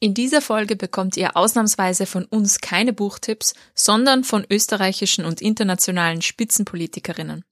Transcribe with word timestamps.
In 0.00 0.14
dieser 0.14 0.40
Folge 0.40 0.76
bekommt 0.76 1.16
ihr 1.16 1.36
ausnahmsweise 1.36 2.06
von 2.06 2.24
uns 2.24 2.60
keine 2.60 2.92
Buchtipps, 2.92 3.54
sondern 3.74 4.22
von 4.22 4.46
österreichischen 4.48 5.24
und 5.24 5.42
internationalen 5.42 6.22
Spitzenpolitikerinnen. 6.22 7.44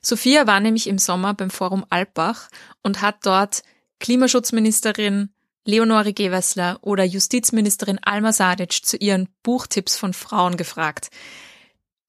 Sophia 0.00 0.46
war 0.46 0.60
nämlich 0.60 0.86
im 0.86 0.98
Sommer 0.98 1.34
beim 1.34 1.50
Forum 1.50 1.84
Alpbach 1.90 2.48
und 2.82 3.02
hat 3.02 3.26
dort 3.26 3.62
Klimaschutzministerin 4.00 5.30
Leonore 5.64 6.12
Gewessler 6.12 6.78
oder 6.80 7.04
Justizministerin 7.04 8.00
Alma 8.02 8.32
Sadic 8.32 8.84
zu 8.84 8.96
ihren 8.96 9.28
Buchtipps 9.42 9.96
von 9.96 10.12
Frauen 10.12 10.56
gefragt. 10.56 11.10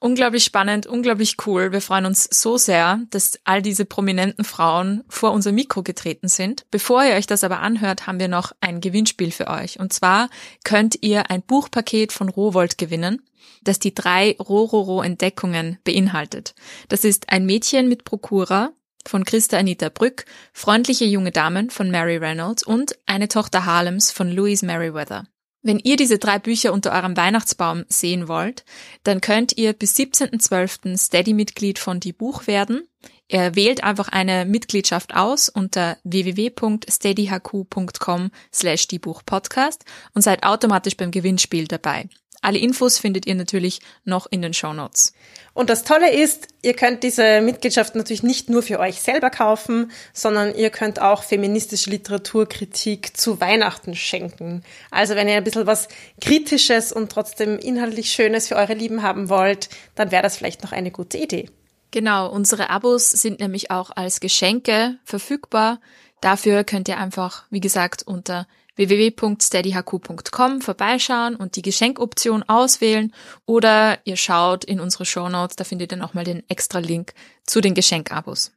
Unglaublich 0.03 0.43
spannend, 0.43 0.85
unglaublich 0.85 1.37
cool. 1.47 1.71
Wir 1.71 1.79
freuen 1.79 2.05
uns 2.05 2.27
so 2.29 2.57
sehr, 2.57 2.99
dass 3.11 3.39
all 3.45 3.61
diese 3.61 3.85
prominenten 3.85 4.43
Frauen 4.43 5.05
vor 5.07 5.31
unser 5.31 5.53
Mikro 5.53 5.81
getreten 5.81 6.27
sind. 6.27 6.65
Bevor 6.71 7.05
ihr 7.05 7.13
euch 7.15 7.25
das 7.25 7.45
aber 7.45 7.61
anhört, 7.61 8.05
haben 8.05 8.19
wir 8.19 8.27
noch 8.27 8.51
ein 8.59 8.81
Gewinnspiel 8.81 9.31
für 9.31 9.47
euch. 9.47 9.79
Und 9.79 9.93
zwar 9.93 10.29
könnt 10.65 10.97
ihr 10.99 11.31
ein 11.31 11.41
Buchpaket 11.41 12.11
von 12.11 12.27
Rowold 12.27 12.77
gewinnen, 12.77 13.21
das 13.61 13.79
die 13.79 13.95
drei 13.95 14.35
Rororo-Entdeckungen 14.41 15.77
beinhaltet. 15.85 16.53
Das 16.89 17.05
ist 17.05 17.29
ein 17.29 17.45
Mädchen 17.45 17.87
mit 17.87 18.03
Prokura 18.03 18.73
von 19.07 19.23
Christa 19.23 19.57
Anita 19.57 19.87
Brück, 19.87 20.25
Freundliche 20.51 21.05
junge 21.05 21.31
Damen 21.31 21.69
von 21.69 21.89
Mary 21.89 22.17
Reynolds 22.17 22.63
und 22.63 22.97
Eine 23.05 23.29
Tochter 23.29 23.65
Harlems 23.65 24.11
von 24.11 24.29
Louise 24.29 24.65
Merriweather. 24.65 25.27
Wenn 25.65 25.79
ihr 25.79 25.95
diese 25.95 26.19
drei 26.19 26.39
Bücher 26.39 26.73
unter 26.73 26.91
eurem 26.91 27.15
Weihnachtsbaum 27.15 27.85
sehen 27.87 28.27
wollt, 28.27 28.65
dann 29.03 29.21
könnt 29.21 29.57
ihr 29.57 29.71
bis 29.71 29.95
17.12. 29.95 30.97
Steady-Mitglied 30.97 31.79
von 31.79 32.01
Die 32.01 32.11
Buch 32.11 32.47
werden. 32.47 32.85
Ihr 33.29 33.55
wählt 33.55 33.81
einfach 33.81 34.09
eine 34.09 34.43
Mitgliedschaft 34.45 35.15
aus 35.15 35.47
unter 35.47 35.97
www.steadyhq.com 36.03 38.31
slash 38.53 38.89
die 38.89 38.99
Buch 38.99 39.21
Podcast 39.25 39.85
und 40.13 40.21
seid 40.21 40.43
automatisch 40.43 40.97
beim 40.97 41.11
Gewinnspiel 41.11 41.65
dabei. 41.67 42.09
Alle 42.43 42.59
Infos 42.59 42.97
findet 42.97 43.25
ihr 43.25 43.35
natürlich 43.35 43.79
noch 44.03 44.27
in 44.29 44.41
den 44.41 44.53
Show 44.53 44.73
Notes. 44.73 45.13
Und 45.53 45.69
das 45.69 45.85
Tolle 45.85 46.11
ist, 46.11 46.49
ihr 46.61 46.73
könnt 46.73 47.01
diese 47.01 47.39
Mitgliedschaft 47.39 47.95
natürlich 47.95 48.21
nicht 48.21 48.49
nur 48.49 48.61
für 48.61 48.79
euch 48.79 49.01
selber 49.01 49.29
kaufen, 49.29 49.91
sondern 50.11 50.53
ihr 50.53 50.69
könnt 50.69 51.01
auch 51.01 51.23
feministische 51.23 51.89
Literaturkritik 51.89 53.15
zu 53.15 53.39
Weihnachten 53.39 53.95
schenken. 53.95 54.63
Also 54.91 55.15
wenn 55.15 55.29
ihr 55.29 55.35
ein 55.35 55.43
bisschen 55.45 55.67
was 55.67 55.87
Kritisches 56.19 56.91
und 56.91 57.11
trotzdem 57.11 57.57
inhaltlich 57.59 58.11
Schönes 58.11 58.49
für 58.49 58.57
eure 58.57 58.73
Lieben 58.73 59.03
haben 59.03 59.29
wollt, 59.29 59.69
dann 59.95 60.11
wäre 60.11 60.23
das 60.23 60.35
vielleicht 60.35 60.63
noch 60.63 60.73
eine 60.73 60.91
gute 60.91 61.17
Idee. 61.17 61.49
Genau, 61.91 62.29
unsere 62.29 62.69
Abos 62.69 63.09
sind 63.09 63.39
nämlich 63.39 63.71
auch 63.71 63.89
als 63.95 64.19
Geschenke 64.19 64.97
verfügbar. 65.05 65.79
Dafür 66.19 66.65
könnt 66.65 66.89
ihr 66.89 66.97
einfach, 66.97 67.45
wie 67.51 67.61
gesagt, 67.61 68.03
unter 68.03 68.47
www.steadyhq.com 68.75 70.61
vorbeischauen 70.61 71.35
und 71.35 71.55
die 71.55 71.61
Geschenkoption 71.61 72.43
auswählen 72.43 73.13
oder 73.45 73.99
ihr 74.05 74.17
schaut 74.17 74.63
in 74.63 74.79
unsere 74.79 75.05
Show 75.05 75.29
Notes, 75.29 75.55
da 75.55 75.63
findet 75.63 75.91
ihr 75.91 75.97
nochmal 75.97 76.23
den 76.23 76.43
extra 76.49 76.79
Link 76.79 77.13
zu 77.45 77.61
den 77.61 77.73
Geschenkabos. 77.73 78.51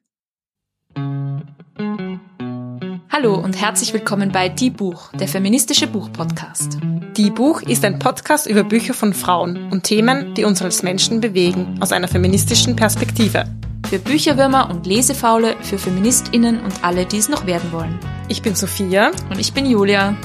Hallo 3.11 3.35
und 3.35 3.59
herzlich 3.59 3.93
willkommen 3.95 4.31
bei 4.31 4.49
Die 4.49 4.71
Buch, 4.71 5.11
der 5.13 5.27
feministische 5.27 5.87
Buchpodcast. 5.87 6.79
Die 7.17 7.31
Buch 7.31 7.63
ist 7.63 7.85
ein 7.85 7.99
Podcast 7.99 8.47
über 8.47 8.63
Bücher 8.63 8.93
von 8.93 9.15
Frauen 9.15 9.71
und 9.71 9.85
Themen, 9.85 10.35
die 10.35 10.45
uns 10.45 10.61
als 10.61 10.83
Menschen 10.83 11.21
bewegen, 11.23 11.79
aus 11.81 11.93
einer 11.93 12.09
feministischen 12.09 12.77
Perspektive. 12.77 13.47
Für 13.89 14.01
Bücherwürmer 14.01 14.69
und 14.69 14.85
Lesefaule, 14.85 15.57
für 15.63 15.79
FeministInnen 15.79 16.61
und 16.61 16.83
alle, 16.83 17.07
die 17.07 17.19
es 17.19 17.29
noch 17.29 17.47
werden 17.47 17.71
wollen. 17.71 17.97
Ich 18.29 18.43
bin 18.43 18.57
Sophia. 18.57 19.13
Und 19.31 19.39
ich 19.39 19.53
bin 19.53 19.65
Julia. 19.65 20.17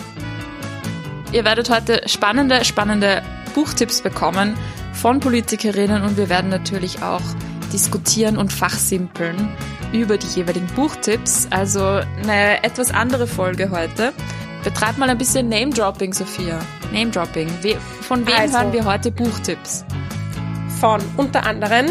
Ihr 1.31 1.45
werdet 1.45 1.70
heute 1.70 2.02
spannende, 2.08 2.66
spannende 2.66 3.22
Buchtipps 3.53 4.02
bekommen 4.02 4.58
von 4.94 5.20
Politikerinnen 5.20 6.02
und 6.02 6.18
wir 6.18 6.28
werden 6.28 6.50
natürlich 6.50 7.03
auch 7.03 7.22
diskutieren 7.72 8.36
und 8.36 8.52
fachsimpeln 8.52 9.56
über 9.94 10.18
die 10.18 10.28
jeweiligen 10.28 10.68
Buchtipps. 10.75 11.47
Also 11.52 11.84
eine 11.84 12.63
etwas 12.63 12.91
andere 12.91 13.28
Folge 13.28 13.69
heute. 13.69 14.12
Betreibt 14.63 14.97
mal 14.97 15.09
ein 15.09 15.19
bisschen 15.19 15.50
Name-Dropping, 15.50 16.13
Sophia. 16.13 16.59
Name-Dropping. 16.91 17.47
Von 18.02 18.25
wem 18.25 18.36
also, 18.36 18.57
hören 18.57 18.74
wir 18.74 18.86
heute 18.86 19.12
Buchtipps? 19.12 19.86
Von 20.80 21.00
unter 21.18 21.46
anderem 21.46 21.86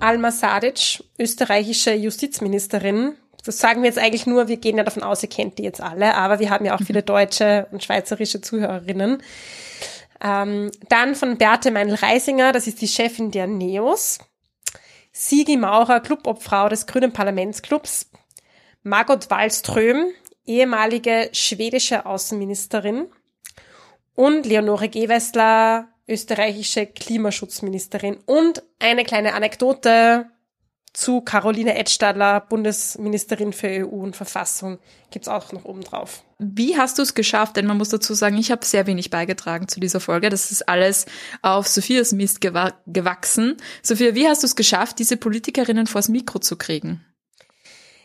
Alma 0.00 0.30
Sadic, 0.30 1.02
österreichische 1.18 1.94
Justizministerin. 1.94 3.16
Das 3.44 3.58
sagen 3.58 3.82
wir 3.82 3.88
jetzt 3.88 3.98
eigentlich 3.98 4.26
nur, 4.26 4.48
wir 4.48 4.58
gehen 4.58 4.76
ja 4.76 4.84
davon 4.84 5.02
aus, 5.02 5.22
ihr 5.22 5.28
kennt 5.28 5.58
die 5.58 5.62
jetzt 5.62 5.80
alle, 5.80 6.14
aber 6.14 6.38
wir 6.38 6.50
haben 6.50 6.64
ja 6.64 6.74
auch 6.74 6.82
viele 6.82 7.00
mhm. 7.00 7.06
deutsche 7.06 7.66
und 7.70 7.82
schweizerische 7.82 8.40
Zuhörerinnen. 8.40 9.22
Ähm, 10.20 10.70
dann 10.88 11.14
von 11.14 11.38
Berthe 11.38 11.70
Meinl-Reisinger, 11.70 12.52
das 12.52 12.66
ist 12.66 12.80
die 12.80 12.88
Chefin 12.88 13.30
der 13.30 13.46
NEOS. 13.46 14.18
Sigi 15.12 15.56
Maurer, 15.56 16.00
Clubobfrau 16.00 16.68
des 16.68 16.86
Grünen 16.86 17.12
Parlamentsclubs. 17.12 18.10
Margot 18.82 19.30
Wallström, 19.30 20.06
ehemalige 20.44 21.30
schwedische 21.32 22.04
Außenministerin. 22.04 23.06
Und 24.14 24.46
Leonore 24.46 24.88
Gewessler, 24.88 25.88
österreichische 26.08 26.86
Klimaschutzministerin. 26.86 28.18
Und 28.26 28.62
eine 28.78 29.04
kleine 29.04 29.34
Anekdote 29.34 30.26
zu 30.96 31.20
Caroline 31.20 31.76
Edstadler, 31.76 32.40
Bundesministerin 32.40 33.52
für 33.52 33.68
EU 33.68 34.02
und 34.02 34.16
Verfassung, 34.16 34.78
gibt's 35.10 35.28
auch 35.28 35.52
noch 35.52 35.66
oben 35.66 35.82
drauf. 35.82 36.24
Wie 36.38 36.78
hast 36.78 36.96
du 36.96 37.02
es 37.02 37.14
geschafft? 37.14 37.56
Denn 37.56 37.66
man 37.66 37.76
muss 37.76 37.90
dazu 37.90 38.14
sagen, 38.14 38.38
ich 38.38 38.50
habe 38.50 38.64
sehr 38.64 38.86
wenig 38.86 39.10
beigetragen 39.10 39.68
zu 39.68 39.78
dieser 39.78 40.00
Folge. 40.00 40.30
Das 40.30 40.50
ist 40.50 40.68
alles 40.68 41.04
auf 41.42 41.66
Sophias 41.66 42.12
Mist 42.12 42.40
gewa 42.40 42.72
gewachsen. 42.86 43.58
Sophia, 43.82 44.14
wie 44.14 44.26
hast 44.26 44.42
du 44.42 44.46
es 44.46 44.56
geschafft, 44.56 44.98
diese 44.98 45.18
Politikerinnen 45.18 45.86
vors 45.86 46.08
Mikro 46.08 46.38
zu 46.38 46.56
kriegen? 46.56 47.04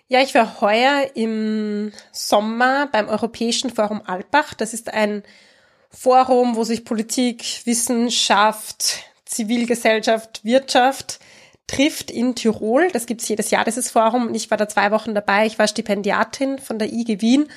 Ja, 0.08 0.22
ich 0.22 0.36
war 0.36 0.60
heuer 0.60 1.12
im 1.16 1.94
Sommer 2.12 2.90
beim 2.92 3.08
Europäischen 3.08 3.70
Forum 3.70 4.02
Alpbach. 4.06 4.54
Das 4.54 4.74
ist 4.74 4.94
ein 4.94 5.24
Forum, 5.92 6.56
wo 6.56 6.64
sich 6.64 6.86
Politik, 6.86 7.62
Wissenschaft, 7.66 9.04
Zivilgesellschaft, 9.26 10.44
Wirtschaft 10.44 11.20
trifft 11.68 12.12
in 12.12 12.36
Tirol. 12.36 12.90
Das 12.92 13.06
gibt's 13.06 13.28
jedes 13.28 13.50
Jahr, 13.52 13.64
dieses 13.64 13.90
Forum. 13.92 14.34
Ich 14.34 14.50
war 14.52 14.58
da 14.58 14.68
zwei 14.68 14.92
Wochen 14.92 15.16
dabei. 15.16 15.46
Ich 15.46 15.58
war 15.58 15.68
Stipendiatin 15.68 16.60
von 16.60 16.80
der 16.80 16.92
IG 16.92 17.22
Wien. 17.22 17.48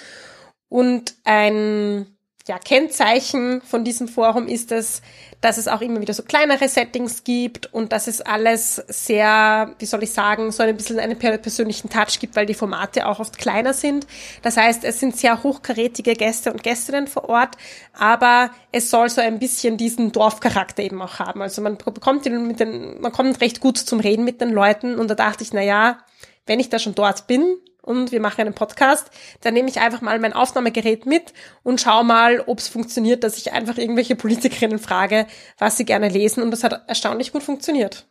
Und 0.68 1.14
ein 1.24 2.13
ja, 2.46 2.58
Kennzeichen 2.58 3.62
von 3.62 3.84
diesem 3.84 4.06
Forum 4.06 4.48
ist 4.48 4.70
es, 4.70 5.00
dass 5.40 5.56
es 5.56 5.66
auch 5.66 5.80
immer 5.80 6.02
wieder 6.02 6.12
so 6.12 6.22
kleinere 6.22 6.68
Settings 6.68 7.24
gibt 7.24 7.72
und 7.72 7.90
dass 7.90 8.06
es 8.06 8.20
alles 8.20 8.76
sehr, 8.88 9.74
wie 9.78 9.86
soll 9.86 10.02
ich 10.02 10.12
sagen, 10.12 10.52
so 10.52 10.62
ein 10.62 10.76
bisschen 10.76 10.98
einen 11.00 11.18
persönlichen 11.18 11.88
Touch 11.88 12.20
gibt, 12.20 12.36
weil 12.36 12.44
die 12.44 12.52
Formate 12.52 13.06
auch 13.06 13.18
oft 13.18 13.38
kleiner 13.38 13.72
sind. 13.72 14.06
Das 14.42 14.58
heißt, 14.58 14.84
es 14.84 15.00
sind 15.00 15.16
sehr 15.16 15.42
hochkarätige 15.42 16.12
Gäste 16.12 16.52
und 16.52 16.62
Gästinnen 16.62 17.06
vor 17.06 17.30
Ort, 17.30 17.56
aber 17.94 18.50
es 18.72 18.90
soll 18.90 19.08
so 19.08 19.22
ein 19.22 19.38
bisschen 19.38 19.78
diesen 19.78 20.12
Dorfcharakter 20.12 20.82
eben 20.82 21.00
auch 21.00 21.18
haben. 21.18 21.40
Also 21.40 21.62
man 21.62 21.78
bekommt 21.78 22.26
mit 22.26 22.60
den, 22.60 23.00
man 23.00 23.12
kommt 23.12 23.40
recht 23.40 23.60
gut 23.60 23.78
zum 23.78 24.00
Reden 24.00 24.24
mit 24.24 24.42
den 24.42 24.50
Leuten 24.50 24.98
und 24.98 25.08
da 25.08 25.14
dachte 25.14 25.44
ich, 25.44 25.54
na 25.54 25.62
ja, 25.62 25.98
wenn 26.44 26.60
ich 26.60 26.68
da 26.68 26.78
schon 26.78 26.94
dort 26.94 27.26
bin, 27.26 27.56
und 27.84 28.12
wir 28.12 28.20
machen 28.20 28.40
einen 28.40 28.54
Podcast, 28.54 29.10
dann 29.42 29.54
nehme 29.54 29.68
ich 29.68 29.80
einfach 29.80 30.00
mal 30.00 30.18
mein 30.18 30.32
Aufnahmegerät 30.32 31.06
mit 31.06 31.32
und 31.62 31.80
schau 31.80 32.02
mal, 32.02 32.40
ob 32.46 32.58
es 32.58 32.68
funktioniert, 32.68 33.22
dass 33.24 33.36
ich 33.36 33.52
einfach 33.52 33.76
irgendwelche 33.76 34.16
Politikerinnen 34.16 34.78
frage, 34.78 35.26
was 35.58 35.76
sie 35.76 35.84
gerne 35.84 36.08
lesen. 36.08 36.42
Und 36.42 36.50
das 36.50 36.64
hat 36.64 36.88
erstaunlich 36.88 37.32
gut 37.32 37.42
funktioniert. 37.42 38.06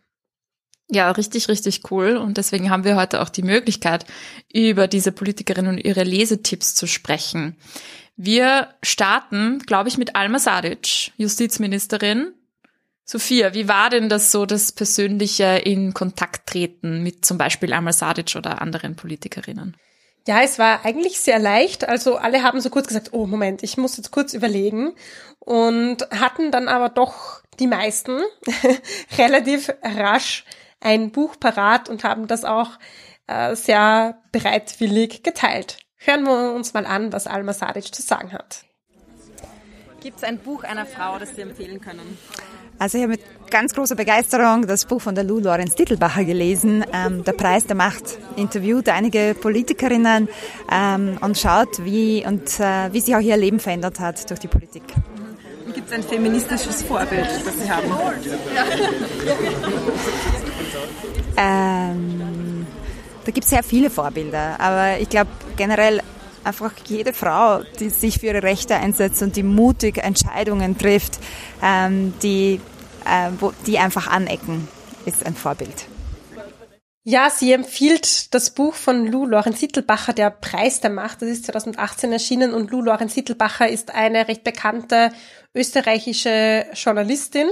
Ja, 0.89 1.09
richtig, 1.11 1.49
richtig 1.49 1.91
cool. 1.91 2.17
Und 2.17 2.37
deswegen 2.37 2.69
haben 2.69 2.83
wir 2.83 2.95
heute 2.95 3.21
auch 3.21 3.29
die 3.29 3.41
Möglichkeit, 3.41 4.05
über 4.53 4.87
diese 4.87 5.11
Politikerinnen 5.11 5.71
und 5.75 5.83
ihre 5.83 6.03
Lesetipps 6.03 6.75
zu 6.75 6.85
sprechen. 6.85 7.57
Wir 8.15 8.69
starten, 8.83 9.59
glaube 9.59 9.89
ich, 9.89 9.97
mit 9.97 10.15
Alma 10.15 10.37
Sadic, 10.37 11.13
Justizministerin, 11.17 12.33
Sophia, 13.05 13.53
wie 13.53 13.67
war 13.67 13.89
denn 13.89 14.07
das 14.07 14.31
so, 14.31 14.45
das 14.45 14.71
persönliche 14.71 15.57
in 15.63 15.93
Kontakt 15.93 16.47
treten 16.47 17.03
mit 17.03 17.25
zum 17.25 17.37
Beispiel 17.37 17.73
Amal 17.73 17.93
Sadic 17.93 18.35
oder 18.35 18.61
anderen 18.61 18.95
Politikerinnen? 18.95 19.75
Ja, 20.25 20.41
es 20.41 20.57
war 20.57 20.85
eigentlich 20.85 21.19
sehr 21.19 21.37
leicht. 21.37 21.87
Also 21.87 22.15
alle 22.15 22.43
haben 22.43 22.61
so 22.61 22.69
kurz 22.69 22.87
gesagt, 22.87 23.09
oh 23.11 23.25
Moment, 23.25 23.61
ich 23.61 23.75
muss 23.75 23.97
jetzt 23.97 24.11
kurz 24.11 24.33
überlegen 24.33 24.93
und 25.39 26.07
hatten 26.11 26.49
dann 26.49 26.69
aber 26.69 26.87
doch 26.87 27.41
die 27.59 27.67
meisten 27.67 28.21
relativ 29.17 29.69
rasch 29.83 30.45
ein 30.79 31.11
Buch 31.11 31.37
parat 31.39 31.89
und 31.89 32.05
haben 32.05 32.27
das 32.27 32.45
auch 32.45 32.71
äh, 33.27 33.55
sehr 33.55 34.21
bereitwillig 34.31 35.23
geteilt. 35.23 35.77
Hören 35.97 36.23
wir 36.23 36.53
uns 36.53 36.73
mal 36.73 36.85
an, 36.85 37.11
was 37.11 37.27
Alma 37.27 37.53
Sadic 37.53 37.93
zu 37.93 38.01
sagen 38.01 38.31
hat. 38.31 38.63
Gibt 40.01 40.17
es 40.17 40.23
ein 40.23 40.37
Buch 40.37 40.63
einer 40.63 40.85
Frau, 40.85 41.17
das 41.17 41.35
Sie 41.35 41.41
empfehlen 41.41 41.79
können? 41.79 42.17
Also 42.79 42.97
ich 42.97 43.03
habe 43.03 43.13
mit 43.13 43.21
ganz 43.49 43.73
großer 43.73 43.95
Begeisterung 43.95 44.67
das 44.67 44.85
Buch 44.85 45.01
von 45.01 45.15
der 45.15 45.23
Lou 45.23 45.39
Lorenz 45.39 45.75
Titelbacher 45.75 46.25
gelesen, 46.25 46.83
ähm, 46.91 47.23
Der 47.23 47.33
Preis 47.33 47.65
der 47.65 47.75
Macht, 47.75 48.17
interviewt 48.35 48.89
einige 48.89 49.35
Politikerinnen 49.39 50.27
ähm, 50.71 51.17
und 51.21 51.37
schaut, 51.37 51.83
wie, 51.85 52.25
und, 52.25 52.59
äh, 52.59 52.91
wie 52.91 52.99
sich 52.99 53.15
auch 53.15 53.19
ihr 53.21 53.37
Leben 53.37 53.59
verändert 53.59 53.99
hat 53.99 54.29
durch 54.29 54.39
die 54.39 54.47
Politik. 54.47 54.83
Gibt 55.73 55.87
es 55.87 55.93
ein 55.93 56.03
feministisches 56.03 56.83
Vorbild, 56.83 57.27
das 57.45 57.59
Sie 57.61 57.71
haben? 57.71 57.91
Ähm, 61.35 62.67
da 63.25 63.31
gibt 63.31 63.45
es 63.45 63.49
sehr 63.49 63.63
viele 63.63 63.89
Vorbilder, 63.89 64.59
aber 64.59 64.99
ich 64.99 65.09
glaube 65.09 65.31
generell 65.55 66.01
einfach 66.43 66.73
jede 66.85 67.13
Frau, 67.13 67.61
die 67.79 67.89
sich 67.89 68.19
für 68.19 68.27
ihre 68.27 68.43
Rechte 68.43 68.75
einsetzt 68.75 69.21
und 69.21 69.35
die 69.35 69.43
mutig 69.43 69.97
Entscheidungen 69.97 70.77
trifft, 70.77 71.19
ähm, 71.61 72.13
die, 72.21 72.59
äh, 73.05 73.29
wo, 73.39 73.53
die 73.65 73.79
einfach 73.79 74.07
anecken, 74.07 74.67
ist 75.05 75.25
ein 75.25 75.35
Vorbild. 75.35 75.85
Ja, 77.05 77.29
sie 77.29 77.51
empfiehlt 77.51 78.33
das 78.33 78.51
Buch 78.51 78.75
von 78.75 79.05
Lou 79.05 79.25
Lorenz 79.25 79.59
Sittelbacher, 79.59 80.13
Der 80.13 80.29
Preis 80.29 80.79
der 80.79 80.89
Macht. 80.89 81.21
Das 81.21 81.27
ist 81.27 81.45
2018 81.45 82.13
erschienen 82.13 82.53
und 82.53 82.71
Lou 82.71 82.81
Lorenz 82.81 83.13
Sittelbacher 83.13 83.67
ist 83.67 83.93
eine 83.93 84.29
recht 84.29 84.45
bekannte 84.45 85.11
österreichische 85.53 86.65
Journalistin. 86.73 87.49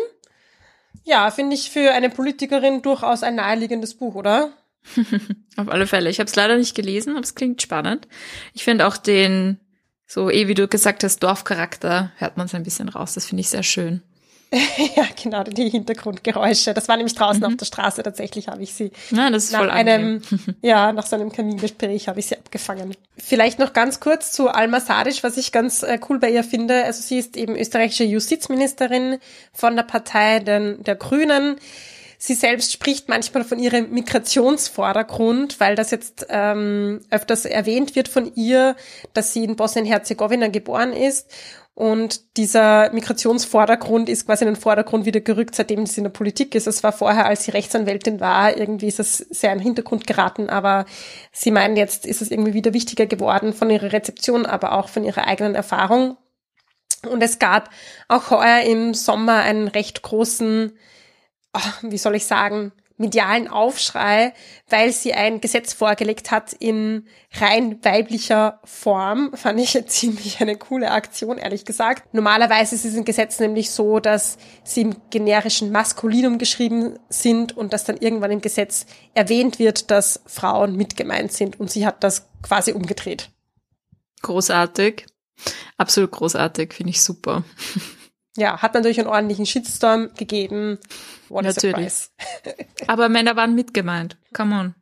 Ja, 1.04 1.30
finde 1.32 1.56
ich 1.56 1.70
für 1.70 1.92
eine 1.92 2.10
Politikerin 2.10 2.82
durchaus 2.82 3.24
ein 3.24 3.36
naheliegendes 3.36 3.96
Buch, 3.96 4.16
oder? 4.16 4.54
Auf 5.57 5.69
alle 5.69 5.88
Fälle. 5.88 6.10
Ich 6.10 6.19
habe 6.19 6.30
es 6.30 6.36
leider 6.36 6.57
nicht 6.57 6.75
gelesen, 6.75 7.12
aber 7.12 7.24
es 7.24 7.36
klingt 7.36 7.62
spannend. 7.62 8.07
Ich 8.54 8.63
finde 8.63 8.88
auch 8.88 8.98
den, 8.98 9.60
so 10.07 10.30
eh 10.30 10.48
wie 10.48 10.54
du 10.54 10.68
gesagt 10.68 11.04
hast, 11.04 11.19
Dorfcharakter, 11.19 12.12
hört 12.18 12.38
man 12.38 12.48
so 12.48 12.57
ein 12.57 12.63
bisschen 12.63 12.89
raus. 12.89 13.13
Das 13.13 13.25
finde 13.25 13.42
ich 13.42 13.50
sehr 13.50 13.63
schön. 13.63 14.01
ja, 14.95 15.06
genau, 15.22 15.44
die 15.44 15.69
Hintergrundgeräusche. 15.69 16.74
Das 16.74 16.89
war 16.89 16.98
nämlich 16.98 17.16
draußen 17.16 17.39
mhm. 17.39 17.45
auf 17.45 17.56
der 17.56 17.66
Straße 17.66 18.04
tatsächlich, 18.04 18.50
habe 18.50 18.62
ich 18.62 18.74
sie. 18.74 18.92
Ja, 19.12 19.30
das 19.30 19.45
ist 19.45 19.54
nach 19.54 19.60
voll 19.60 19.69
einem, 19.69 20.22
Ja, 20.62 20.92
nach 20.92 21.06
so 21.06 21.16
einem 21.16 21.31
Kamingespräch 21.31 22.10
habe 22.10 22.19
ich 22.19 22.27
sie 22.27 22.38
abgefangen. 22.38 22.94
Vielleicht 23.18 23.60
noch 23.60 23.72
ganz 23.72 24.01
kurz 24.01 24.34
zu 24.34 24.50
Alma 24.50 24.81
Sadic, 24.81 25.24
was 25.24 25.38
ich 25.38 25.54
ganz 25.54 25.84
äh, 25.84 26.00
cool 26.10 26.19
bei 26.19 26.30
ihr 26.30 26.44
finde. 26.44 26.84
Also 26.84 27.01
sie 27.01 27.18
ist 27.18 27.38
eben 27.38 27.56
österreichische 27.56 28.04
Justizministerin 28.04 29.19
von 29.54 29.77
der 29.77 29.84
Partei 29.84 30.39
den, 30.39 30.84
der 30.84 30.95
Grünen. 30.95 31.56
Sie 32.24 32.36
selbst 32.36 32.72
spricht 32.72 33.10
manchmal 33.10 33.44
von 33.44 33.58
ihrem 33.58 33.90
Migrationsvordergrund, 33.90 35.60
weil 35.60 35.74
das 35.74 35.90
jetzt 35.90 36.28
ähm, 36.30 37.02
öfters 37.10 37.46
erwähnt 37.46 37.96
wird 37.96 38.08
von 38.08 38.32
ihr, 38.36 38.76
dass 39.16 39.34
sie 39.34 39.44
in 39.44 39.56
Bosnien-Herzegowina 39.56 40.50
geboren 40.50 40.94
ist. 40.94 41.32
Und 41.74 42.38
dieser 42.38 42.94
Migrationsvordergrund 42.94 44.08
ist 44.08 44.28
quasi 44.28 44.44
in 44.46 44.52
den 44.54 44.62
Vordergrund 44.62 45.06
wieder 45.08 45.20
gerückt, 45.20 45.56
seitdem 45.56 45.88
sie 45.88 46.02
in 46.02 46.04
der 46.04 46.12
Politik 46.12 46.54
ist. 46.54 46.68
Es 46.68 46.84
war 46.84 46.92
vorher, 46.92 47.26
als 47.26 47.46
sie 47.46 47.52
Rechtsanwältin 47.52 48.20
war, 48.20 48.56
irgendwie 48.56 48.88
ist 48.88 49.00
es 49.00 49.18
sehr 49.18 49.52
im 49.52 49.60
Hintergrund 49.60 50.06
geraten, 50.06 50.52
aber 50.52 50.86
sie 51.32 51.50
meinen, 51.50 51.76
jetzt 51.76 52.06
ist 52.06 52.22
es 52.22 52.30
irgendwie 52.30 52.54
wieder 52.54 52.76
wichtiger 52.76 53.08
geworden 53.08 53.52
von 53.52 53.72
ihrer 53.72 53.94
Rezeption, 53.94 54.46
aber 54.46 54.74
auch 54.74 54.90
von 54.90 55.04
ihrer 55.04 55.26
eigenen 55.26 55.56
Erfahrung. 55.56 56.18
Und 57.10 57.24
es 57.24 57.40
gab 57.40 57.72
auch 58.10 58.30
heuer 58.30 58.62
im 58.62 58.94
Sommer 58.94 59.38
einen 59.38 59.68
recht 59.68 60.04
großen 60.04 60.74
wie 61.81 61.98
soll 61.98 62.15
ich 62.15 62.25
sagen, 62.25 62.71
medialen 63.01 63.50
Aufschrei, 63.50 64.33
weil 64.69 64.94
sie 64.94 65.13
ein 65.13 65.42
Gesetz 65.42 65.74
vorgelegt 65.74 66.31
hat 66.31 66.53
in 66.53 67.07
rein 67.33 67.83
weiblicher 67.83 68.62
Form. 68.63 69.31
Fand 69.33 69.59
ich 69.59 69.77
ziemlich 69.88 70.39
eine 70.39 70.56
coole 70.56 70.92
Aktion, 70.92 71.38
ehrlich 71.38 71.65
gesagt. 71.65 72.13
Normalerweise 72.13 72.75
ist 72.75 72.86
es 72.86 72.95
ein 72.95 73.03
Gesetz 73.03 73.39
nämlich 73.39 73.71
so, 73.71 74.00
dass 74.00 74.38
sie 74.63 74.81
im 74.81 74.95
generischen 75.09 75.71
Maskulinum 75.71 76.38
geschrieben 76.38 76.98
sind 77.09 77.57
und 77.57 77.74
dass 77.74 77.83
dann 77.83 77.98
irgendwann 77.98 78.31
im 78.31 78.42
Gesetz 78.42 78.86
erwähnt 79.13 79.59
wird, 79.59 79.92
dass 79.92 80.21
Frauen 80.25 80.77
mitgemeint 80.77 81.33
sind. 81.33 81.59
Und 81.59 81.69
sie 81.69 81.86
hat 81.86 82.03
das 82.03 82.27
quasi 82.44 82.71
umgedreht. 82.71 83.30
Großartig. 84.21 85.07
Absolut 85.77 86.12
großartig, 86.12 86.74
finde 86.74 86.92
ich 86.92 87.01
super. 87.01 87.44
Ja, 88.38 88.62
hat 88.62 88.74
natürlich 88.74 89.00
einen 89.00 89.10
ordentlichen 89.10 89.45
Shitstorm 89.45 90.10
gegeben. 90.16 90.80
What 91.30 91.44
Natürlich. 91.44 92.10
Aber 92.88 93.10
Männer 93.10 93.36
waren 93.36 93.56
mitgemeint. 93.56 94.18
Come 94.33 94.56
on. 94.56 94.75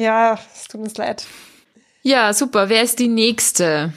Ja, 0.00 0.38
es 0.54 0.68
tut 0.68 0.80
uns 0.80 0.96
leid. 0.96 1.26
Ja, 2.02 2.32
super. 2.32 2.68
Wer 2.68 2.82
ist 2.82 2.98
die 2.98 3.08
nächste? 3.08 3.92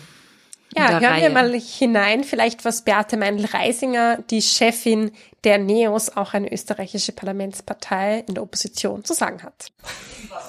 Ja, 0.75 0.89
hören 0.91 1.05
Reihe? 1.05 1.21
wir 1.23 1.29
mal 1.31 1.53
hinein, 1.53 2.23
vielleicht 2.23 2.63
was 2.63 2.83
Beate 2.83 3.17
Meindl-Reisinger, 3.17 4.19
die 4.29 4.41
Chefin 4.41 5.11
der 5.43 5.57
NEOS, 5.57 6.15
auch 6.15 6.33
eine 6.33 6.51
österreichische 6.51 7.11
Parlamentspartei 7.11 8.23
in 8.27 8.35
der 8.35 8.43
Opposition, 8.43 9.03
zu 9.03 9.13
sagen 9.13 9.41
hat. 9.41 9.71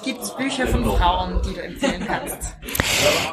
Gibt 0.03 0.21
es 0.21 0.35
Bücher 0.35 0.67
von 0.67 0.83
Frauen, 0.83 1.41
die 1.43 1.53
du 1.53 1.61
empfehlen 1.61 2.05
kannst? 2.05 2.55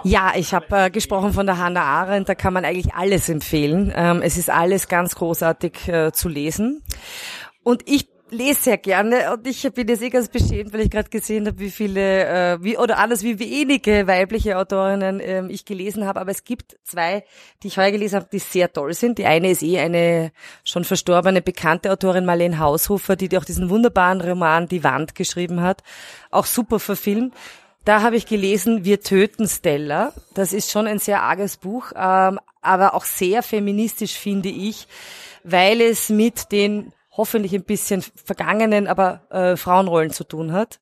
Ja, 0.04 0.32
ich 0.36 0.54
habe 0.54 0.66
äh, 0.76 0.90
gesprochen 0.90 1.32
von 1.32 1.46
der 1.46 1.58
Hannah 1.58 1.82
Arendt, 1.82 2.28
da 2.28 2.34
kann 2.34 2.52
man 2.52 2.64
eigentlich 2.64 2.94
alles 2.94 3.28
empfehlen. 3.28 3.92
Ähm, 3.94 4.22
es 4.22 4.36
ist 4.36 4.50
alles 4.50 4.88
ganz 4.88 5.14
großartig 5.14 5.88
äh, 5.88 6.12
zu 6.12 6.28
lesen. 6.28 6.82
Und 7.62 7.82
ich 7.86 8.08
lese 8.30 8.62
sehr 8.62 8.78
gerne 8.78 9.32
und 9.32 9.46
ich 9.46 9.62
bin 9.72 9.88
jetzt 9.88 10.02
eh 10.02 10.10
ganz 10.10 10.28
beschämt, 10.28 10.72
weil 10.72 10.80
ich 10.80 10.90
gerade 10.90 11.08
gesehen 11.08 11.46
habe, 11.46 11.58
wie 11.58 11.70
viele, 11.70 12.26
äh, 12.26 12.62
wie 12.62 12.76
oder 12.76 12.98
alles 12.98 13.22
wie 13.22 13.38
wenige 13.38 14.06
weibliche 14.06 14.58
Autorinnen 14.58 15.20
ähm, 15.22 15.48
ich 15.50 15.64
gelesen 15.64 16.06
habe. 16.06 16.20
Aber 16.20 16.30
es 16.30 16.44
gibt 16.44 16.76
zwei, 16.84 17.24
die 17.62 17.68
ich 17.68 17.78
heuer 17.78 17.90
gelesen 17.90 18.16
habe, 18.16 18.28
die 18.30 18.38
sehr 18.38 18.72
toll 18.72 18.94
sind. 18.94 19.18
Die 19.18 19.26
eine 19.26 19.50
ist 19.50 19.62
eh 19.62 19.78
eine 19.78 20.32
schon 20.64 20.84
verstorbene 20.84 21.42
bekannte 21.42 21.92
Autorin 21.92 22.24
Marlene 22.24 22.58
Haushofer, 22.58 23.16
die 23.16 23.36
auch 23.36 23.44
diesen 23.44 23.70
wunderbaren 23.70 24.20
Roman 24.20 24.68
Die 24.68 24.84
Wand 24.84 25.14
geschrieben 25.14 25.62
hat, 25.62 25.82
auch 26.30 26.46
super 26.46 26.78
verfilmt. 26.78 27.34
Da 27.88 28.02
habe 28.02 28.16
ich 28.16 28.26
gelesen, 28.26 28.84
Wir 28.84 29.00
töten 29.00 29.48
Stella. 29.48 30.12
Das 30.34 30.52
ist 30.52 30.70
schon 30.70 30.86
ein 30.86 30.98
sehr 30.98 31.22
arges 31.22 31.56
Buch, 31.56 31.92
ähm, 31.96 32.38
aber 32.60 32.92
auch 32.92 33.04
sehr 33.04 33.42
feministisch 33.42 34.12
finde 34.12 34.50
ich, 34.50 34.86
weil 35.42 35.80
es 35.80 36.10
mit 36.10 36.52
den 36.52 36.92
hoffentlich 37.16 37.54
ein 37.54 37.64
bisschen 37.64 38.04
vergangenen, 38.22 38.88
aber 38.88 39.22
äh, 39.30 39.56
Frauenrollen 39.56 40.10
zu 40.10 40.24
tun 40.24 40.52
hat. 40.52 40.80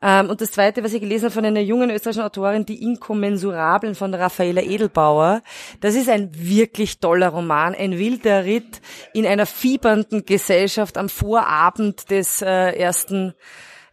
Ähm, 0.00 0.30
und 0.30 0.40
das 0.40 0.52
Zweite, 0.52 0.82
was 0.82 0.94
ich 0.94 1.02
gelesen 1.02 1.26
habe 1.26 1.34
von 1.34 1.44
einer 1.44 1.60
jungen 1.60 1.90
österreichischen 1.90 2.24
Autorin, 2.24 2.64
die 2.64 2.84
Inkommensurablen 2.84 3.94
von 3.94 4.14
Raffaela 4.14 4.62
Edelbauer, 4.62 5.42
das 5.82 5.94
ist 5.94 6.08
ein 6.08 6.30
wirklich 6.32 7.00
toller 7.00 7.28
Roman, 7.28 7.74
ein 7.74 7.98
wilder 7.98 8.46
Ritt 8.46 8.80
in 9.12 9.26
einer 9.26 9.44
fiebernden 9.44 10.24
Gesellschaft 10.24 10.96
am 10.96 11.10
Vorabend 11.10 12.10
des 12.10 12.40
äh, 12.40 12.70
ersten, 12.78 13.34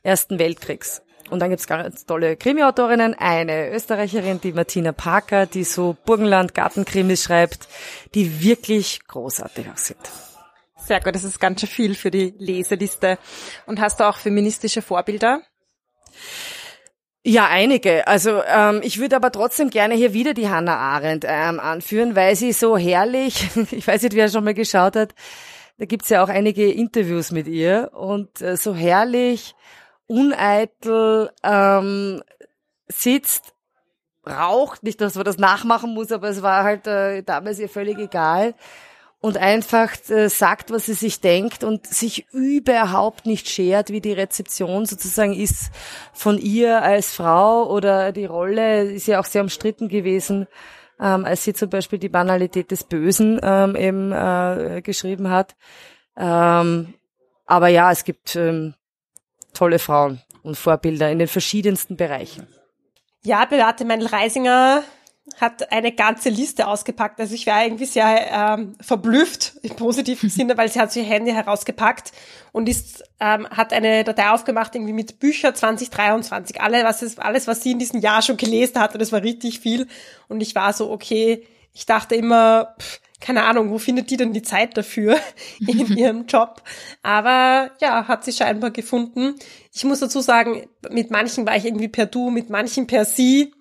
ersten 0.01 0.39
Weltkriegs. 0.39 1.01
Und 1.29 1.39
dann 1.39 1.49
gibt's 1.49 1.67
ganz 1.67 2.05
tolle 2.05 2.35
Krimi-Autorinnen. 2.35 3.13
Eine 3.13 3.71
Österreicherin, 3.71 4.39
die 4.41 4.53
Martina 4.53 4.91
Parker, 4.91 5.45
die 5.45 5.63
so 5.63 5.97
Burgenland-Gartenkrimis 6.05 7.23
schreibt, 7.23 7.67
die 8.13 8.41
wirklich 8.41 9.05
großartig 9.07 9.67
auch 9.69 9.77
sind. 9.77 9.99
Sehr 10.77 11.01
gut, 11.01 11.15
das 11.15 11.23
ist 11.23 11.39
ganz 11.39 11.59
schön 11.59 11.69
viel 11.69 11.95
für 11.95 12.11
die 12.11 12.33
Leseliste. 12.37 13.17
Und 13.65 13.81
hast 13.81 13.99
du 13.99 14.05
auch 14.05 14.17
feministische 14.17 14.81
Vorbilder? 14.81 15.41
Ja, 17.29 17.47
einige. 17.47 18.07
Also 18.07 18.41
ähm, 18.43 18.79
ich 18.83 18.99
würde 18.99 19.17
aber 19.17 19.33
trotzdem 19.33 19.69
gerne 19.69 19.95
hier 19.95 20.13
wieder 20.13 20.33
die 20.33 20.47
Hannah 20.47 20.77
Arendt 20.77 21.25
ähm, 21.27 21.59
anführen, 21.59 22.15
weil 22.15 22.37
sie 22.37 22.53
so 22.53 22.77
herrlich, 22.77 23.49
ich 23.71 23.85
weiß 23.85 24.03
nicht, 24.03 24.15
wer 24.15 24.29
schon 24.29 24.45
mal 24.45 24.53
geschaut 24.53 24.95
hat, 24.95 25.13
da 25.77 25.85
gibt's 25.85 26.07
ja 26.07 26.23
auch 26.23 26.29
einige 26.29 26.71
Interviews 26.71 27.31
mit 27.31 27.47
ihr 27.47 27.91
und 27.93 28.41
äh, 28.41 28.55
so 28.55 28.73
herrlich, 28.73 29.55
uneitel 30.07 31.31
ähm, 31.43 32.23
sitzt, 32.87 33.53
raucht, 34.25 34.83
nicht, 34.83 34.99
dass 34.99 35.15
man 35.15 35.25
das 35.25 35.37
nachmachen 35.37 35.93
muss, 35.93 36.11
aber 36.11 36.29
es 36.29 36.41
war 36.41 36.63
halt 36.63 36.87
äh, 36.87 37.23
damals 37.23 37.59
ihr 37.59 37.69
völlig 37.69 37.97
egal 37.97 38.55
und 39.19 39.37
einfach 39.37 39.91
äh, 40.09 40.29
sagt, 40.29 40.71
was 40.71 40.85
sie 40.85 40.93
sich 40.93 41.21
denkt 41.21 41.63
und 41.63 41.87
sich 41.87 42.27
überhaupt 42.31 43.25
nicht 43.25 43.49
schert, 43.49 43.89
wie 43.89 44.01
die 44.01 44.13
Rezeption 44.13 44.85
sozusagen 44.85 45.33
ist 45.33 45.71
von 46.13 46.37
ihr 46.37 46.81
als 46.83 47.13
Frau 47.13 47.69
oder 47.69 48.11
die 48.11 48.25
Rolle 48.25 48.83
ist 48.83 49.07
ja 49.07 49.19
auch 49.19 49.25
sehr 49.25 49.41
umstritten 49.41 49.87
gewesen, 49.87 50.47
ähm, 50.99 51.25
als 51.25 51.43
sie 51.43 51.53
zum 51.53 51.69
Beispiel 51.69 51.99
die 51.99 52.09
Banalität 52.09 52.71
des 52.71 52.83
Bösen 52.83 53.39
ähm, 53.41 53.75
eben 53.75 54.11
äh, 54.11 54.81
geschrieben 54.83 55.29
hat. 55.29 55.55
Ähm, 56.15 56.93
aber 57.45 57.69
ja, 57.69 57.91
es 57.91 58.03
gibt 58.03 58.35
ähm, 58.35 58.75
tolle 59.57 59.79
Frauen 59.79 60.21
und 60.43 60.55
Vorbilder 60.55 61.11
in 61.11 61.19
den 61.19 61.27
verschiedensten 61.27 61.97
Bereichen. 61.97 62.47
Ja, 63.23 63.45
Beate 63.45 63.85
Mendel-Reisinger 63.85 64.83
hat 65.41 65.71
eine 65.73 65.91
ganze 65.91 66.29
Liste 66.29 66.67
ausgepackt. 66.67 67.19
Also 67.19 67.35
ich 67.35 67.45
war 67.47 67.63
irgendwie 67.63 67.85
sehr 67.85 68.31
ähm, 68.31 68.75
verblüfft 68.79 69.53
im 69.61 69.75
positiven 69.75 70.29
Sinne, 70.37 70.57
weil 70.57 70.69
sie 70.69 70.79
hat 70.79 70.91
so 70.91 70.99
ihr 71.01 71.05
Handy 71.05 71.31
herausgepackt 71.31 72.13
und 72.53 72.69
ist, 72.69 73.03
ähm, 73.19 73.47
hat 73.49 73.73
eine 73.73 74.03
Datei 74.05 74.29
aufgemacht 74.29 74.73
irgendwie 74.75 74.93
mit 74.93 75.19
Bücher 75.19 75.53
2023. 75.53 76.61
Alle, 76.61 76.83
was 76.85 77.01
es, 77.01 77.19
alles, 77.19 77.47
was 77.47 77.61
sie 77.61 77.71
in 77.71 77.79
diesem 77.79 77.99
Jahr 77.99 78.21
schon 78.21 78.37
gelesen 78.37 78.79
hat, 78.79 78.93
und 78.93 79.01
das 79.01 79.11
war 79.11 79.21
richtig 79.21 79.59
viel. 79.59 79.87
Und 80.29 80.41
ich 80.41 80.55
war 80.55 80.71
so, 80.71 80.89
okay, 80.89 81.45
Ich 81.73 81.85
dachte 81.85 82.15
immer, 82.15 82.75
pff, 82.79 82.99
keine 83.19 83.43
Ahnung, 83.43 83.71
wo 83.71 83.79
findet 83.79 84.11
die 84.11 84.17
denn 84.17 84.33
die 84.33 84.43
Zeit 84.43 84.77
dafür 84.77 85.17
in 85.59 85.97
ihrem 85.97 86.25
Job? 86.27 86.61
Aber 87.01 87.71
ja, 87.81 88.07
hat 88.07 88.23
sie 88.23 88.31
scheinbar 88.31 88.71
gefunden. 88.71 89.35
Ich 89.73 89.83
muss 89.83 89.99
dazu 89.99 90.21
sagen, 90.21 90.67
mit 90.89 91.11
manchen 91.11 91.45
war 91.45 91.55
ich 91.55 91.65
irgendwie 91.65 91.87
per 91.87 92.05
Du, 92.05 92.29
mit 92.29 92.49
manchen 92.49 92.87
per 92.87 93.05
Sie. 93.05 93.53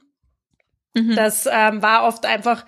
Mhm. 0.95 1.17
Das 1.17 1.49
ähm, 1.51 1.83
war 1.83 2.07
oft 2.07 2.27
einfach, 2.27 2.67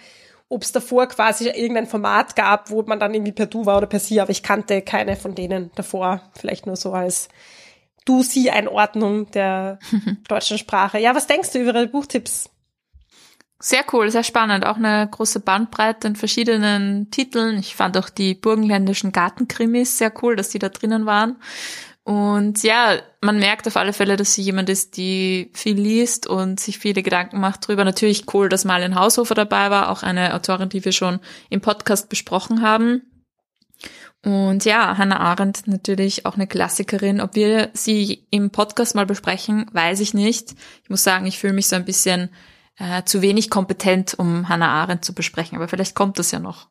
ob 0.49 0.62
es 0.62 0.73
davor 0.73 1.07
quasi 1.09 1.49
irgendein 1.49 1.87
Format 1.87 2.37
gab, 2.37 2.71
wo 2.71 2.83
man 2.83 2.99
dann 2.99 3.12
irgendwie 3.12 3.33
per 3.33 3.47
Du 3.47 3.66
war 3.66 3.76
oder 3.76 3.87
per 3.87 4.00
Sie, 4.00 4.21
aber 4.21 4.30
ich 4.30 4.42
kannte 4.42 4.80
keine 4.80 5.16
von 5.16 5.35
denen 5.35 5.71
davor. 5.75 6.23
Vielleicht 6.38 6.66
nur 6.66 6.76
so 6.76 6.92
als 6.92 7.28
Du-Sie-Einordnung 8.07 9.30
der 9.33 9.78
deutschen 10.28 10.57
Sprache. 10.57 10.99
Ja, 10.99 11.14
was 11.14 11.26
denkst 11.26 11.52
du 11.52 11.59
über 11.59 11.75
ihre 11.75 11.87
Buchtipps? 11.87 12.49
Sehr 13.60 13.84
cool, 13.92 14.10
sehr 14.10 14.22
spannend. 14.22 14.64
Auch 14.64 14.76
eine 14.76 15.08
große 15.10 15.40
Bandbreite 15.40 16.06
in 16.06 16.16
verschiedenen 16.16 17.10
Titeln. 17.10 17.58
Ich 17.58 17.74
fand 17.74 17.96
auch 17.96 18.08
die 18.08 18.34
burgenländischen 18.34 19.10
Gartenkrimis 19.10 19.98
sehr 19.98 20.12
cool, 20.22 20.36
dass 20.36 20.50
die 20.50 20.60
da 20.60 20.68
drinnen 20.68 21.06
waren. 21.06 21.36
Und 22.04 22.62
ja, 22.62 22.96
man 23.20 23.38
merkt 23.38 23.66
auf 23.66 23.76
alle 23.76 23.92
Fälle, 23.92 24.16
dass 24.16 24.32
sie 24.32 24.42
jemand 24.42 24.70
ist, 24.70 24.96
die 24.96 25.50
viel 25.54 25.78
liest 25.78 26.26
und 26.26 26.58
sich 26.58 26.78
viele 26.78 27.02
Gedanken 27.02 27.40
macht 27.40 27.66
drüber. 27.66 27.84
Natürlich 27.84 28.32
cool, 28.32 28.48
dass 28.48 28.64
Marlene 28.64 28.94
Haushofer 28.94 29.34
dabei 29.34 29.70
war, 29.70 29.90
auch 29.90 30.02
eine 30.02 30.34
Autorin, 30.34 30.70
die 30.70 30.84
wir 30.84 30.92
schon 30.92 31.18
im 31.50 31.60
Podcast 31.60 32.08
besprochen 32.08 32.62
haben. 32.62 33.02
Und 34.24 34.64
ja, 34.64 34.96
Hannah 34.96 35.20
Arendt 35.20 35.66
natürlich 35.66 36.26
auch 36.26 36.34
eine 36.34 36.46
Klassikerin. 36.46 37.20
Ob 37.20 37.34
wir 37.34 37.70
sie 37.74 38.26
im 38.30 38.50
Podcast 38.50 38.94
mal 38.94 39.06
besprechen, 39.06 39.66
weiß 39.72 40.00
ich 40.00 40.14
nicht. 40.14 40.54
Ich 40.84 40.90
muss 40.90 41.04
sagen, 41.04 41.26
ich 41.26 41.38
fühle 41.38 41.52
mich 41.52 41.66
so 41.66 41.76
ein 41.76 41.84
bisschen 41.84 42.30
äh, 42.78 43.02
zu 43.04 43.23
wenig 43.23 43.50
kompetent, 43.50 44.14
um 44.18 44.49
Hannah 44.49 44.82
Arendt 44.82 45.04
zu 45.04 45.14
besprechen, 45.14 45.56
aber 45.56 45.68
vielleicht 45.68 45.94
kommt 45.94 46.18
das 46.18 46.30
ja 46.30 46.38
noch. 46.38 46.68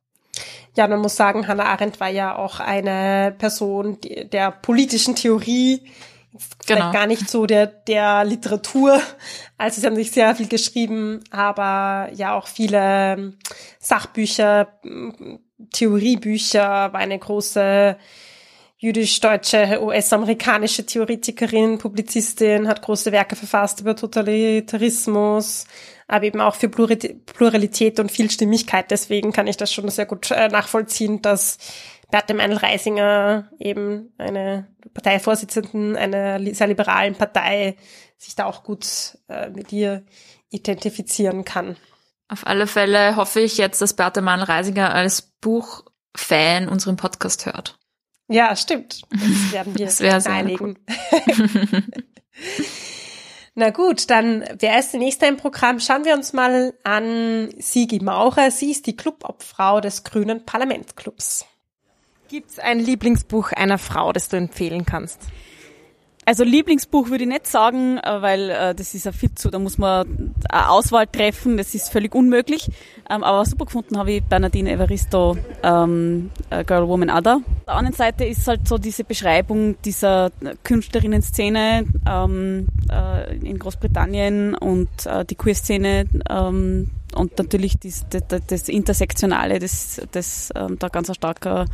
Ja, 0.75 0.87
man 0.87 0.99
muss 0.99 1.15
sagen, 1.15 1.47
Hannah 1.47 1.65
Arendt 1.65 1.99
war 1.99 2.09
ja 2.09 2.35
auch 2.35 2.59
eine 2.59 3.33
Person 3.37 3.97
der 4.31 4.51
politischen 4.51 5.15
Theorie, 5.15 5.81
genau. 6.65 6.91
gar 6.91 7.07
nicht 7.07 7.29
so 7.29 7.45
der, 7.45 7.65
der 7.65 8.23
Literatur. 8.23 9.01
Also 9.57 9.81
sie 9.81 9.87
haben 9.87 9.95
sich 9.95 10.11
sehr 10.11 10.35
viel 10.35 10.47
geschrieben, 10.47 11.23
aber 11.31 12.09
ja 12.13 12.35
auch 12.35 12.47
viele 12.47 13.33
Sachbücher, 13.79 14.67
Theoriebücher, 15.73 16.93
war 16.93 16.99
eine 16.99 17.17
große 17.17 17.97
jüdisch-deutsche, 18.79 19.81
US-amerikanische 19.81 20.85
Theoretikerin, 20.85 21.79
Publizistin, 21.79 22.67
hat 22.67 22.83
große 22.83 23.11
Werke 23.11 23.35
verfasst 23.35 23.81
über 23.81 23.95
Totalitarismus, 23.95 25.65
aber 26.07 26.25
eben 26.25 26.41
auch 26.41 26.55
für 26.55 26.69
Pluralität 26.69 27.99
und 27.99 28.11
Vielstimmigkeit. 28.11 28.91
Deswegen 28.91 29.33
kann 29.33 29.47
ich 29.47 29.57
das 29.57 29.73
schon 29.73 29.89
sehr 29.89 30.05
gut 30.05 30.29
äh, 30.31 30.47
nachvollziehen, 30.49 31.21
dass 31.21 31.57
Beate 32.11 32.35
Meinl-Reisinger 32.35 33.49
eben 33.59 34.13
eine 34.17 34.67
Parteivorsitzenden 34.93 35.95
einer 35.95 36.39
sehr 36.53 36.67
liberalen 36.67 37.15
Partei 37.15 37.75
sich 38.17 38.35
da 38.35 38.45
auch 38.45 38.63
gut 38.63 39.17
äh, 39.27 39.49
mit 39.49 39.73
ihr 39.73 40.03
identifizieren 40.49 41.43
kann. 41.43 41.75
Auf 42.29 42.45
alle 42.45 42.67
Fälle 42.67 43.15
hoffe 43.15 43.39
ich 43.39 43.57
jetzt, 43.57 43.81
dass 43.81 43.95
Beate 43.95 44.21
Meinl-Reisinger 44.21 44.93
als 44.93 45.21
Buchfan 45.41 46.69
unseren 46.69 46.95
Podcast 46.95 47.45
hört. 47.45 47.77
Ja, 48.27 48.55
stimmt. 48.55 49.01
Das 49.09 49.51
werden 49.51 49.77
wir 49.77 49.85
das 49.97 49.97
sehr 49.97 50.21
Cool. 50.59 50.75
Na 53.55 53.71
gut, 53.71 54.11
dann 54.11 54.43
wer 54.59 54.77
ist 54.77 54.91
der 54.93 54.99
nächste 54.99 55.25
im 55.25 55.37
Programm? 55.37 55.79
Schauen 55.79 56.05
wir 56.05 56.13
uns 56.13 56.31
mal 56.31 56.75
an 56.83 57.49
Sigi 57.57 57.99
Maurer. 57.99 58.51
Sie 58.51 58.69
ist 58.69 58.85
die 58.85 58.95
Clubobfrau 58.95 59.81
des 59.81 60.03
Grünen 60.03 60.45
Parlamentclubs. 60.45 61.45
Gibt's 62.27 62.59
ein 62.59 62.79
Lieblingsbuch 62.79 63.53
einer 63.53 63.79
Frau, 63.79 64.13
das 64.13 64.29
du 64.29 64.37
empfehlen 64.37 64.85
kannst? 64.85 65.21
Also 66.27 66.43
Lieblingsbuch 66.43 67.09
würde 67.09 67.23
ich 67.23 67.29
nicht 67.29 67.47
sagen, 67.47 67.99
äh, 67.99 68.21
weil 68.21 68.49
äh, 68.49 68.75
das 68.75 68.93
ist 68.93 69.05
ja 69.05 69.13
viel 69.13 69.33
zu, 69.33 69.49
da 69.49 69.59
muss 69.59 69.77
man 69.77 70.35
eine 70.49 70.69
Auswahl 70.69 71.07
treffen, 71.07 71.55
das 71.55 71.73
ist 71.73 71.89
völlig 71.89 72.13
unmöglich. 72.13 72.69
Ähm, 73.09 73.23
aber 73.23 73.45
super 73.45 73.63
gefunden 73.63 73.97
habe 73.97 74.11
ich 74.11 74.23
Bernardine 74.25 74.71
Evaristo, 74.71 75.37
ähm, 75.63 76.29
Girl, 76.65 76.85
Woman, 76.89 77.09
Other. 77.09 77.35
Auf 77.37 77.65
der 77.65 77.75
anderen 77.75 77.95
Seite 77.95 78.25
ist 78.25 78.45
halt 78.45 78.67
so 78.67 78.77
diese 78.77 79.05
Beschreibung 79.05 79.81
dieser 79.83 80.31
Künstlerinnen-Szene 80.65 81.85
ähm, 82.05 82.67
äh, 82.91 83.37
in 83.37 83.57
Großbritannien 83.57 84.53
und 84.53 84.89
äh, 85.05 85.23
die 85.23 85.35
Queer-Szene 85.35 86.07
ähm, 86.29 86.89
und 87.15 87.37
natürlich 87.37 87.77
das, 87.79 88.05
das, 88.09 88.45
das 88.45 88.69
Intersektionale, 88.69 89.59
das, 89.59 90.01
das 90.11 90.51
ähm, 90.55 90.77
da 90.79 90.89
ganz 90.89 91.09
ein 91.09 91.15
starker 91.15 91.65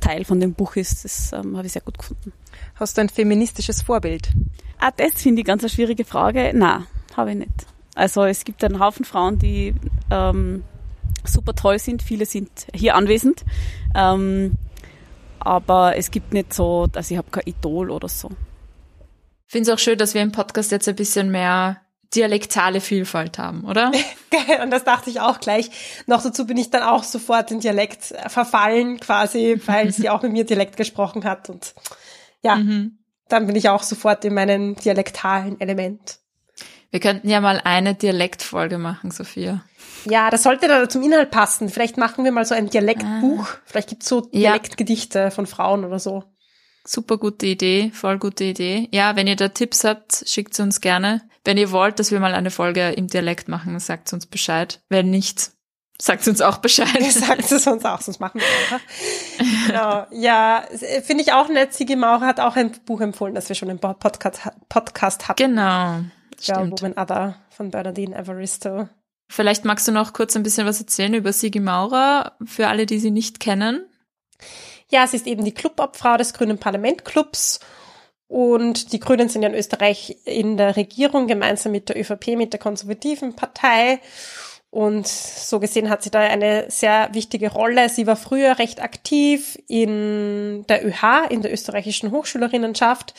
Teil 0.00 0.24
von 0.24 0.40
dem 0.40 0.54
Buch 0.54 0.76
ist, 0.76 1.04
das 1.04 1.32
ähm, 1.32 1.56
habe 1.56 1.66
ich 1.66 1.72
sehr 1.72 1.82
gut 1.82 1.98
gefunden. 1.98 2.32
Hast 2.74 2.96
du 2.96 3.00
ein 3.00 3.08
feministisches 3.08 3.82
Vorbild? 3.82 4.30
Ah, 4.78 4.90
das 4.96 5.14
finde 5.14 5.40
ich 5.40 5.46
ganz 5.46 5.62
eine 5.62 5.70
schwierige 5.70 6.04
Frage. 6.04 6.52
Na, 6.54 6.86
habe 7.16 7.30
ich 7.32 7.38
nicht. 7.38 7.66
Also 7.94 8.24
es 8.24 8.44
gibt 8.44 8.62
einen 8.64 8.80
Haufen 8.80 9.04
Frauen, 9.04 9.38
die 9.38 9.74
ähm, 10.10 10.64
super 11.24 11.54
toll 11.54 11.78
sind. 11.78 12.02
Viele 12.02 12.26
sind 12.26 12.50
hier 12.74 12.96
anwesend. 12.96 13.44
Ähm, 13.94 14.56
aber 15.38 15.96
es 15.96 16.10
gibt 16.10 16.32
nicht 16.32 16.52
so, 16.52 16.88
also 16.94 17.14
ich 17.14 17.18
habe 17.18 17.30
kein 17.30 17.44
Idol 17.46 17.90
oder 17.90 18.08
so. 18.08 18.30
Ich 19.46 19.52
finde 19.52 19.70
es 19.70 19.74
auch 19.74 19.78
schön, 19.78 19.98
dass 19.98 20.14
wir 20.14 20.22
im 20.22 20.32
Podcast 20.32 20.72
jetzt 20.72 20.88
ein 20.88 20.96
bisschen 20.96 21.30
mehr 21.30 21.80
dialektale 22.14 22.80
Vielfalt 22.80 23.38
haben, 23.38 23.64
oder? 23.64 23.92
Geil, 24.30 24.62
und 24.62 24.70
das 24.70 24.84
dachte 24.84 25.10
ich 25.10 25.20
auch 25.20 25.40
gleich. 25.40 25.70
Noch 26.06 26.22
dazu 26.22 26.46
bin 26.46 26.56
ich 26.56 26.70
dann 26.70 26.82
auch 26.82 27.04
sofort 27.04 27.50
in 27.50 27.60
Dialekt 27.60 28.14
verfallen, 28.28 29.00
quasi, 29.00 29.60
weil 29.66 29.92
sie 29.92 30.08
auch 30.10 30.22
mit 30.22 30.32
mir 30.32 30.44
Dialekt 30.44 30.76
gesprochen 30.76 31.24
hat 31.24 31.50
und 31.50 31.74
ja, 32.42 32.56
mhm. 32.56 32.98
dann 33.28 33.46
bin 33.46 33.56
ich 33.56 33.68
auch 33.68 33.82
sofort 33.82 34.24
in 34.24 34.34
meinem 34.34 34.76
dialektalen 34.76 35.60
Element. 35.60 36.18
Wir 36.90 37.00
könnten 37.00 37.28
ja 37.28 37.40
mal 37.40 37.60
eine 37.64 37.94
Dialektfolge 37.94 38.78
machen, 38.78 39.10
Sophia. 39.10 39.64
Ja, 40.04 40.30
das 40.30 40.42
sollte 40.42 40.68
da 40.68 40.88
zum 40.88 41.02
Inhalt 41.02 41.30
passen. 41.30 41.68
Vielleicht 41.68 41.96
machen 41.96 42.24
wir 42.24 42.30
mal 42.30 42.44
so 42.44 42.54
ein 42.54 42.68
Dialektbuch. 42.68 43.48
Ah. 43.48 43.58
Vielleicht 43.64 43.88
gibt's 43.88 44.08
so 44.08 44.20
Dialektgedichte 44.20 45.18
ja. 45.18 45.30
von 45.30 45.46
Frauen 45.46 45.84
oder 45.84 45.98
so. 45.98 46.24
Super 46.86 47.16
gute 47.18 47.46
Idee, 47.46 47.90
voll 47.94 48.18
gute 48.18 48.44
Idee. 48.44 48.88
Ja, 48.92 49.16
wenn 49.16 49.26
ihr 49.26 49.36
da 49.36 49.48
Tipps 49.48 49.84
habt, 49.84 50.24
schickt 50.26 50.54
sie 50.54 50.62
uns 50.62 50.80
gerne. 50.80 51.22
Wenn 51.44 51.56
ihr 51.56 51.70
wollt, 51.72 51.98
dass 51.98 52.10
wir 52.10 52.20
mal 52.20 52.34
eine 52.34 52.50
Folge 52.50 52.90
im 52.90 53.08
Dialekt 53.08 53.48
machen, 53.48 53.78
sagt 53.78 54.12
uns 54.12 54.26
Bescheid. 54.26 54.80
Wenn 54.88 55.10
nicht, 55.10 55.54
Sagt 56.00 56.26
uns 56.26 56.40
auch 56.40 56.58
Bescheid. 56.58 57.02
Sagt 57.10 57.52
es 57.52 57.66
uns 57.66 57.84
auch, 57.84 58.00
sonst 58.00 58.18
machen 58.18 58.40
wir 58.40 58.46
einfach. 58.46 58.80
genau. 59.66 60.06
Ja, 60.10 60.64
finde 61.02 61.22
ich 61.22 61.32
auch 61.32 61.48
nett. 61.48 61.72
Sigi 61.72 61.94
Maurer 61.94 62.26
hat 62.26 62.40
auch 62.40 62.56
ein 62.56 62.72
Buch 62.84 63.00
empfohlen, 63.00 63.34
das 63.34 63.48
wir 63.48 63.54
schon 63.54 63.70
im 63.70 63.78
Podcast, 63.78 64.40
Podcast 64.68 65.28
hatten. 65.28 65.50
Genau. 65.50 66.00
Ja, 66.40 66.68
Woman 66.68 66.94
Other 66.98 67.36
von 67.50 67.70
Bernadine 67.70 68.16
Evaristo. 68.16 68.88
Vielleicht 69.30 69.64
magst 69.64 69.86
du 69.86 69.92
noch 69.92 70.12
kurz 70.12 70.36
ein 70.36 70.42
bisschen 70.42 70.66
was 70.66 70.80
erzählen 70.80 71.14
über 71.14 71.32
Sigi 71.32 71.60
Maurer, 71.60 72.36
für 72.44 72.68
alle, 72.68 72.86
die 72.86 72.98
sie 72.98 73.10
nicht 73.10 73.38
kennen. 73.38 73.86
Ja, 74.90 75.06
sie 75.06 75.16
ist 75.16 75.26
eben 75.26 75.44
die 75.44 75.54
Clubobfrau 75.54 76.16
des 76.16 76.34
Grünen 76.34 76.58
Parlamentclubs 76.58 77.60
und 78.28 78.92
die 78.92 79.00
Grünen 79.00 79.28
sind 79.28 79.42
ja 79.42 79.48
in 79.48 79.54
Österreich 79.54 80.16
in 80.24 80.56
der 80.56 80.76
Regierung 80.76 81.26
gemeinsam 81.26 81.72
mit 81.72 81.88
der 81.88 81.98
ÖVP, 81.98 82.36
mit 82.36 82.52
der 82.52 82.60
konservativen 82.60 83.36
Partei. 83.36 84.00
Und 84.70 85.06
so 85.06 85.60
gesehen 85.60 85.88
hat 85.88 86.02
sie 86.02 86.10
da 86.10 86.18
eine 86.18 86.68
sehr 86.68 87.10
wichtige 87.12 87.52
Rolle. 87.52 87.88
Sie 87.88 88.08
war 88.08 88.16
früher 88.16 88.58
recht 88.58 88.82
aktiv 88.82 89.56
in 89.68 90.64
der 90.68 90.84
ÖH, 90.84 91.30
in 91.30 91.42
der 91.42 91.52
österreichischen 91.52 92.10
Hochschülerinnenschaft. 92.10 93.14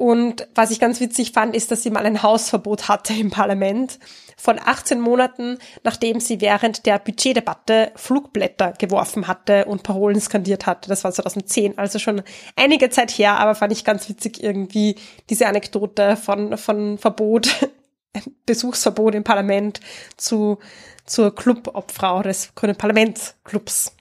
Und 0.00 0.48
was 0.54 0.70
ich 0.70 0.80
ganz 0.80 0.98
witzig 1.00 1.32
fand, 1.32 1.54
ist, 1.54 1.70
dass 1.70 1.82
sie 1.82 1.90
mal 1.90 2.06
ein 2.06 2.22
Hausverbot 2.22 2.88
hatte 2.88 3.12
im 3.12 3.28
Parlament 3.28 3.98
von 4.38 4.58
18 4.58 4.98
Monaten, 4.98 5.58
nachdem 5.84 6.20
sie 6.20 6.40
während 6.40 6.86
der 6.86 6.98
Budgetdebatte 6.98 7.92
Flugblätter 7.96 8.72
geworfen 8.78 9.28
hatte 9.28 9.66
und 9.66 9.82
Parolen 9.82 10.18
skandiert 10.18 10.64
hatte. 10.64 10.88
Das 10.88 11.04
war 11.04 11.12
2010, 11.12 11.76
also 11.76 11.98
schon 11.98 12.22
einige 12.56 12.88
Zeit 12.88 13.10
her, 13.10 13.38
aber 13.38 13.54
fand 13.54 13.74
ich 13.74 13.84
ganz 13.84 14.08
witzig 14.08 14.42
irgendwie 14.42 14.94
diese 15.28 15.46
Anekdote 15.46 16.16
von, 16.16 16.56
von 16.56 16.96
Verbot 16.96 17.68
Besuchsverbot 18.46 19.14
im 19.14 19.22
Parlament 19.22 19.80
zu, 20.16 20.60
zur 21.04 21.34
Clubobfrau 21.34 22.22
des 22.22 22.54
Grünen 22.54 22.74
Parlamentsclubs. 22.74 23.92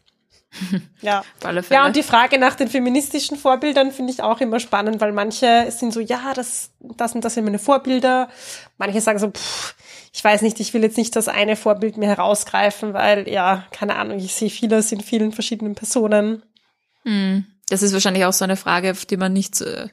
ja. 1.01 1.23
ja, 1.69 1.85
und 1.85 1.95
die 1.95 2.03
Frage 2.03 2.39
nach 2.39 2.55
den 2.55 2.67
feministischen 2.67 3.37
Vorbildern 3.37 3.91
finde 3.91 4.11
ich 4.11 4.23
auch 4.23 4.41
immer 4.41 4.59
spannend, 4.59 4.99
weil 4.99 5.11
manche 5.11 5.71
sind 5.71 5.93
so, 5.93 5.99
ja, 5.99 6.33
das, 6.33 6.71
das 6.79 7.13
und 7.13 7.23
das 7.23 7.35
sind 7.35 7.45
meine 7.45 7.59
Vorbilder. 7.59 8.29
Manche 8.77 8.99
sagen 8.99 9.19
so, 9.19 9.29
pff, 9.29 9.75
ich 10.11 10.23
weiß 10.23 10.41
nicht, 10.41 10.59
ich 10.59 10.73
will 10.73 10.81
jetzt 10.81 10.97
nicht 10.97 11.15
das 11.15 11.27
eine 11.27 11.55
Vorbild 11.55 11.97
mir 11.97 12.07
herausgreifen, 12.07 12.93
weil, 12.93 13.29
ja, 13.29 13.65
keine 13.71 13.95
Ahnung, 13.95 14.17
ich 14.19 14.33
sehe 14.33 14.49
vieles 14.49 14.91
in 14.91 15.01
vielen 15.01 15.31
verschiedenen 15.31 15.75
Personen. 15.75 16.43
Hm. 17.03 17.45
Das 17.69 17.83
ist 17.83 17.93
wahrscheinlich 17.93 18.25
auch 18.25 18.33
so 18.33 18.43
eine 18.43 18.57
Frage, 18.57 18.91
auf 18.91 19.05
die 19.05 19.17
man 19.17 19.33
nicht 19.33 19.61
äh, 19.61 19.89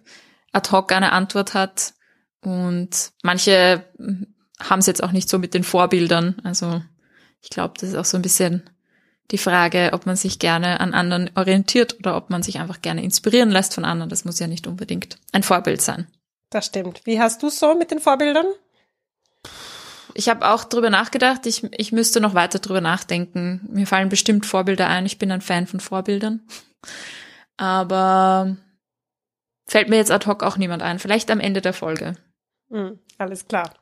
ad 0.52 0.70
hoc 0.72 0.90
eine 0.92 1.12
Antwort 1.12 1.52
hat. 1.52 1.92
Und 2.40 3.12
manche 3.22 3.84
haben 4.58 4.78
es 4.78 4.86
jetzt 4.86 5.02
auch 5.02 5.12
nicht 5.12 5.28
so 5.28 5.38
mit 5.38 5.52
den 5.52 5.64
Vorbildern. 5.64 6.36
Also 6.44 6.82
ich 7.42 7.50
glaube, 7.50 7.74
das 7.78 7.90
ist 7.90 7.96
auch 7.96 8.04
so 8.04 8.16
ein 8.16 8.22
bisschen 8.22 8.70
die 9.30 9.38
Frage, 9.38 9.90
ob 9.92 10.06
man 10.06 10.16
sich 10.16 10.38
gerne 10.38 10.80
an 10.80 10.94
anderen 10.94 11.30
orientiert 11.34 11.98
oder 11.98 12.16
ob 12.16 12.30
man 12.30 12.42
sich 12.42 12.60
einfach 12.60 12.80
gerne 12.80 13.02
inspirieren 13.02 13.50
lässt 13.50 13.74
von 13.74 13.84
anderen. 13.84 14.08
Das 14.08 14.24
muss 14.24 14.38
ja 14.38 14.46
nicht 14.46 14.66
unbedingt 14.66 15.18
ein 15.32 15.42
Vorbild 15.42 15.82
sein. 15.82 16.06
Das 16.50 16.66
stimmt. 16.66 17.02
Wie 17.04 17.20
hast 17.20 17.42
du 17.42 17.48
so 17.48 17.74
mit 17.74 17.90
den 17.90 17.98
Vorbildern? 17.98 18.46
Ich 20.14 20.28
habe 20.28 20.48
auch 20.48 20.64
drüber 20.64 20.90
nachgedacht. 20.90 21.44
Ich, 21.46 21.64
ich 21.72 21.92
müsste 21.92 22.20
noch 22.20 22.34
weiter 22.34 22.58
drüber 22.58 22.80
nachdenken. 22.80 23.66
Mir 23.70 23.86
fallen 23.86 24.08
bestimmt 24.08 24.46
Vorbilder 24.46 24.88
ein. 24.88 25.04
Ich 25.04 25.18
bin 25.18 25.30
ein 25.30 25.42
Fan 25.42 25.66
von 25.66 25.80
Vorbildern. 25.80 26.40
Aber 27.56 28.56
fällt 29.66 29.88
mir 29.88 29.96
jetzt 29.96 30.10
ad 30.10 30.26
hoc 30.26 30.42
auch 30.42 30.56
niemand 30.56 30.82
ein. 30.82 30.98
Vielleicht 30.98 31.30
am 31.30 31.40
Ende 31.40 31.60
der 31.60 31.72
Folge. 31.72 32.14
Hm, 32.70 32.98
alles 33.18 33.46
klar. 33.46 33.74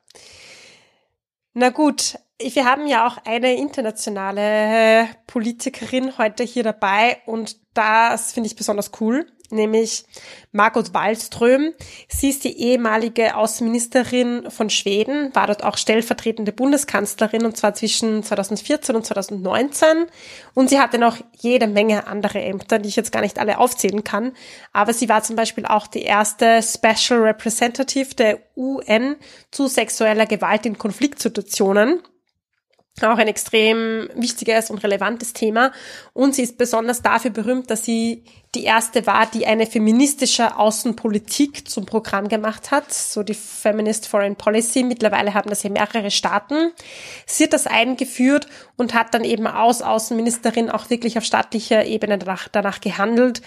Na 1.53 1.71
gut, 1.71 2.17
wir 2.53 2.65
haben 2.65 2.87
ja 2.87 3.07
auch 3.07 3.19
eine 3.25 3.55
internationale 3.55 5.09
Politikerin 5.27 6.19
heute 6.19 6.45
hier 6.45 6.63
dabei 6.63 7.19
und 7.27 7.57
das 7.75 8.33
finde 8.33 8.49
ich 8.49 8.57
besonders 8.57 8.91
cool 9.01 9.27
nämlich 9.51 10.05
Margot 10.53 10.93
Wallström. 10.93 11.73
Sie 12.09 12.31
ist 12.31 12.45
die 12.45 12.59
ehemalige 12.59 13.37
Außenministerin 13.37 14.51
von 14.51 14.71
Schweden, 14.71 15.35
war 15.35 15.47
dort 15.47 15.65
auch 15.65 15.77
stellvertretende 15.77 16.53
Bundeskanzlerin 16.53 17.45
und 17.45 17.57
zwar 17.57 17.75
zwischen 17.75 18.23
2014 18.23 18.97
und 18.97 19.07
2019. 19.07 20.07
Und 20.55 20.71
sie 20.71 20.81
hatte 20.81 20.99
noch 20.99 21.19
jede 21.39 21.67
Menge 21.67 22.07
andere 22.07 22.43
Ämter, 22.43 22.79
die 22.79 22.89
ich 22.89 22.97
jetzt 22.97 23.13
gar 23.13 23.23
nicht 23.23 23.39
alle 23.39 23.59
aufzählen 23.59 24.05
kann. 24.05 24.33
Aber 24.73 24.93
sie 24.93 25.09
war 25.09 25.23
zum 25.23 25.37
Beispiel 25.37 25.67
auch 25.67 25.87
die 25.87 26.03
erste 26.03 26.61
Special 26.63 27.21
Representative 27.21 28.15
der 28.15 28.39
UN 28.57 29.17
zu 29.51 29.67
sexueller 29.67 30.27
Gewalt 30.27 30.67
in 30.67 30.79
Konfliktsituationen 30.79 32.01
auch 33.03 33.19
ein 33.19 33.27
extrem 33.27 34.09
wichtiges 34.15 34.71
und 34.71 34.83
relevantes 34.85 35.33
Thema. 35.33 35.73
Und 36.13 36.35
sie 36.35 36.43
ist 36.43 36.57
besonders 36.57 37.03
dafür 37.03 37.33
berühmt, 37.33 37.69
dass 37.71 37.85
sie 37.85 38.23
die 38.55 38.63
erste 38.63 39.05
war, 39.07 39.27
die 39.27 39.47
eine 39.47 39.67
feministische 39.67 40.57
Außenpolitik 40.57 41.69
zum 41.69 41.87
Programm 41.87 42.29
gemacht 42.29 42.71
hat, 42.71 42.93
so 42.93 43.25
die 43.25 43.35
Feminist 43.35 44.07
Foreign 44.07 44.37
Policy. 44.37 44.85
Mittlerweile 44.85 45.35
haben 45.35 45.51
das 45.51 45.63
hier 45.63 45.73
mehrere 45.73 46.13
Staaten. 46.13 46.71
Sie 47.27 47.45
hat 47.45 47.53
das 47.53 47.67
eingeführt 47.67 48.47
und 48.77 48.95
hat 48.95 49.13
dann 49.13 49.25
eben 49.25 49.49
als 49.49 49.83
Außenministerin 49.83 50.71
auch 50.71 50.89
wirklich 50.89 51.19
auf 51.19 51.25
staatlicher 51.25 51.85
Ebene 51.85 52.19
danach, 52.19 52.47
danach 52.47 52.81
gehandelt. 52.81 53.43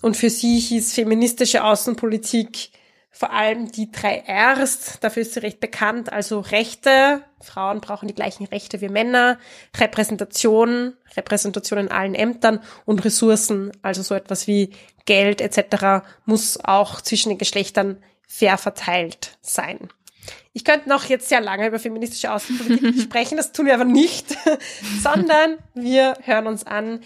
Und 0.00 0.16
für 0.16 0.30
sie 0.30 0.58
hieß 0.58 0.94
feministische 0.94 1.64
Außenpolitik 1.64 2.70
vor 3.16 3.32
allem 3.32 3.72
die 3.72 3.90
drei 3.90 4.22
Rs, 4.28 4.98
dafür 5.00 5.22
ist 5.22 5.32
sie 5.32 5.40
recht 5.40 5.58
bekannt, 5.58 6.12
also 6.12 6.40
Rechte, 6.40 7.22
Frauen 7.40 7.80
brauchen 7.80 8.08
die 8.08 8.14
gleichen 8.14 8.44
Rechte 8.44 8.82
wie 8.82 8.90
Männer, 8.90 9.38
Repräsentation, 9.74 10.92
Repräsentation 11.16 11.78
in 11.78 11.90
allen 11.90 12.14
Ämtern 12.14 12.60
und 12.84 13.02
Ressourcen, 13.06 13.72
also 13.80 14.02
so 14.02 14.14
etwas 14.14 14.46
wie 14.46 14.68
Geld 15.06 15.40
etc. 15.40 16.06
muss 16.26 16.62
auch 16.62 17.00
zwischen 17.00 17.30
den 17.30 17.38
Geschlechtern 17.38 18.02
fair 18.28 18.58
verteilt 18.58 19.38
sein. 19.40 19.88
Ich 20.52 20.64
könnte 20.66 20.90
noch 20.90 21.04
jetzt 21.04 21.30
sehr 21.30 21.40
lange 21.40 21.68
über 21.68 21.78
feministische 21.78 22.30
Außenpolitik 22.30 23.00
sprechen, 23.02 23.38
das 23.38 23.52
tun 23.52 23.64
wir 23.64 23.72
aber 23.72 23.86
nicht, 23.86 24.36
sondern 25.02 25.56
wir 25.72 26.18
hören 26.20 26.46
uns 26.46 26.66
an, 26.66 27.00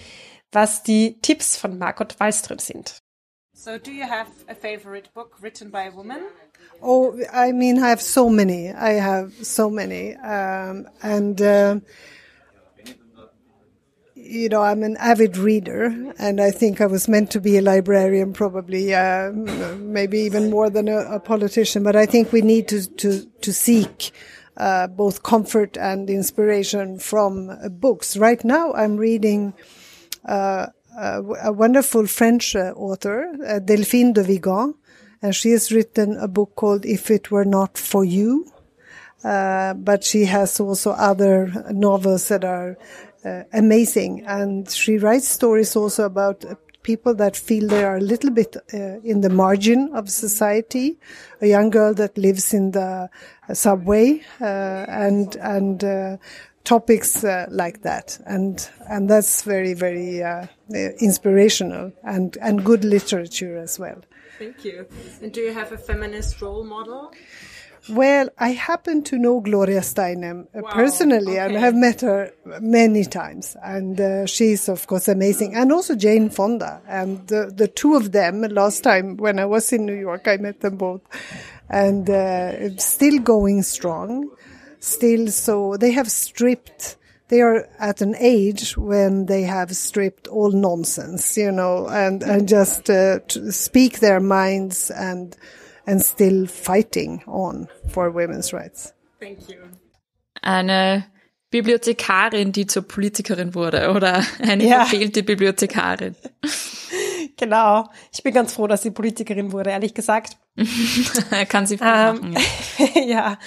was 0.50 0.82
die 0.82 1.20
Tipps 1.20 1.56
von 1.56 1.78
Margot 1.78 2.18
Wallström 2.18 2.58
sind. 2.58 2.99
So, 3.60 3.76
do 3.76 3.92
you 3.92 4.04
have 4.04 4.30
a 4.48 4.54
favorite 4.54 5.10
book 5.12 5.36
written 5.42 5.68
by 5.68 5.82
a 5.82 5.90
woman? 5.90 6.28
Oh, 6.82 7.20
I 7.30 7.52
mean, 7.52 7.78
I 7.78 7.90
have 7.90 8.00
so 8.00 8.30
many. 8.30 8.72
I 8.72 8.92
have 8.92 9.34
so 9.44 9.68
many. 9.68 10.16
Um, 10.16 10.88
and, 11.02 11.42
uh, 11.42 11.80
you 14.14 14.48
know, 14.48 14.62
I'm 14.62 14.82
an 14.82 14.96
avid 14.96 15.36
reader, 15.36 16.14
and 16.18 16.40
I 16.40 16.50
think 16.52 16.80
I 16.80 16.86
was 16.86 17.06
meant 17.06 17.30
to 17.32 17.40
be 17.40 17.58
a 17.58 17.60
librarian, 17.60 18.32
probably, 18.32 18.94
uh, 18.94 19.30
maybe 19.76 20.20
even 20.20 20.48
more 20.48 20.70
than 20.70 20.88
a, 20.88 21.16
a, 21.16 21.20
politician. 21.20 21.82
But 21.82 21.96
I 21.96 22.06
think 22.06 22.32
we 22.32 22.40
need 22.40 22.66
to 22.68 22.88
to 22.88 23.26
to 23.26 23.52
seek 23.52 24.12
uh, 24.56 24.86
both 24.86 25.22
comfort 25.22 25.76
and 25.76 26.08
inspiration 26.08 26.98
from 26.98 27.58
books. 27.78 28.16
Right 28.16 28.42
now, 28.42 28.72
I'm 28.72 28.96
reading 28.96 29.52
uh, 30.24 30.68
a 31.00 31.52
wonderful 31.52 32.06
French 32.06 32.54
uh, 32.54 32.72
author, 32.76 33.32
uh, 33.46 33.58
Delphine 33.58 34.12
de 34.12 34.22
Vigan, 34.22 34.74
and 35.22 35.34
she 35.34 35.50
has 35.50 35.72
written 35.72 36.16
a 36.18 36.28
book 36.28 36.54
called 36.56 36.84
If 36.84 37.10
It 37.10 37.30
Were 37.30 37.44
Not 37.44 37.78
For 37.78 38.04
You. 38.04 38.50
Uh, 39.22 39.74
but 39.74 40.02
she 40.02 40.24
has 40.24 40.58
also 40.60 40.92
other 40.92 41.52
novels 41.70 42.28
that 42.28 42.42
are 42.44 42.78
uh, 43.24 43.42
amazing. 43.52 44.24
And 44.26 44.70
she 44.70 44.96
writes 44.96 45.28
stories 45.28 45.76
also 45.76 46.04
about 46.04 46.42
uh, 46.44 46.54
people 46.82 47.14
that 47.16 47.36
feel 47.36 47.68
they 47.68 47.84
are 47.84 47.98
a 47.98 48.00
little 48.00 48.30
bit 48.30 48.56
uh, 48.72 48.98
in 49.04 49.20
the 49.20 49.28
margin 49.28 49.90
of 49.92 50.08
society. 50.08 50.98
A 51.42 51.46
young 51.46 51.68
girl 51.68 51.92
that 51.94 52.16
lives 52.16 52.54
in 52.54 52.70
the 52.70 53.10
subway 53.52 54.22
and 54.38 55.36
and 55.36 56.18
topics 56.64 57.24
uh, 57.24 57.46
like 57.50 57.82
that, 57.82 58.18
and 58.26 58.68
and 58.88 59.08
that's 59.08 59.42
very 59.42 59.74
very 59.74 60.22
uh, 60.22 60.46
inspirational 61.00 61.92
and 62.02 62.36
and 62.40 62.64
good 62.64 62.84
literature 62.84 63.56
as 63.56 63.78
well. 63.78 64.02
Thank 64.38 64.64
you. 64.64 64.86
And 65.20 65.32
do 65.32 65.40
you 65.40 65.52
have 65.52 65.72
a 65.72 65.76
feminist 65.76 66.40
role 66.40 66.64
model? 66.64 67.12
Well, 67.88 68.28
I 68.38 68.50
happen 68.50 69.02
to 69.04 69.18
know 69.18 69.40
Gloria 69.40 69.80
Steinem 69.80 70.46
uh, 70.54 70.60
wow. 70.60 70.70
personally 70.70 71.38
okay. 71.38 71.46
and 71.46 71.56
have 71.56 71.74
met 71.74 72.02
her 72.02 72.32
many 72.60 73.04
times. 73.04 73.56
And 73.62 74.00
uh, 74.00 74.26
she's, 74.26 74.68
of 74.68 74.86
course, 74.86 75.08
amazing. 75.08 75.54
And 75.54 75.72
also 75.72 75.94
Jane 75.94 76.30
Fonda. 76.30 76.82
And 76.86 77.26
the, 77.28 77.52
the 77.54 77.68
two 77.68 77.96
of 77.96 78.12
them, 78.12 78.42
last 78.42 78.82
time 78.82 79.16
when 79.16 79.38
I 79.38 79.46
was 79.46 79.72
in 79.72 79.86
New 79.86 79.94
York, 79.94 80.28
I 80.28 80.36
met 80.36 80.60
them 80.60 80.76
both. 80.76 81.00
And 81.68 82.08
uh, 82.08 82.76
still 82.76 83.18
going 83.18 83.62
strong 83.62 84.30
still 84.80 85.28
so 85.28 85.76
they 85.76 85.92
have 85.92 86.10
stripped 86.10 86.96
they 87.30 87.40
are 87.42 87.68
at 87.78 88.02
an 88.02 88.16
age 88.18 88.76
when 88.76 89.26
they 89.26 89.42
have 89.42 89.74
stripped 89.76 90.26
all 90.26 90.50
nonsense, 90.50 91.36
you 91.36 91.52
know, 91.52 91.86
and, 91.88 92.24
and 92.24 92.48
just 92.48 92.90
uh, 92.90 93.20
speak 93.50 94.00
their 94.00 94.18
minds 94.20 94.90
and 94.90 95.36
and 95.86 96.02
still 96.02 96.46
fighting 96.46 97.22
on 97.26 97.68
for 97.88 98.10
women's 98.10 98.52
rights. 98.52 98.92
Thank 99.18 99.48
you. 99.48 99.58
Eine 100.42 101.06
Bibliothekarin, 101.50 102.52
die 102.52 102.66
zur 102.66 102.82
Politikerin 102.82 103.54
wurde, 103.54 103.90
oder 103.90 104.24
eine 104.40 104.66
ja. 104.66 104.84
verfehlte 104.84 105.22
Bibliothekarin. 105.22 106.16
Genau. 107.40 107.88
Ich 108.12 108.22
bin 108.22 108.34
ganz 108.34 108.52
froh, 108.52 108.66
dass 108.66 108.82
sie 108.82 108.90
Politikerin 108.90 109.50
wurde, 109.50 109.70
ehrlich 109.70 109.94
gesagt. 109.94 110.36
Kann 111.48 111.66
sie 111.66 111.78
viel 111.78 111.86
ähm, 111.86 112.34
machen. 112.34 112.36
Ja. 112.94 113.00
ja. 113.02 113.38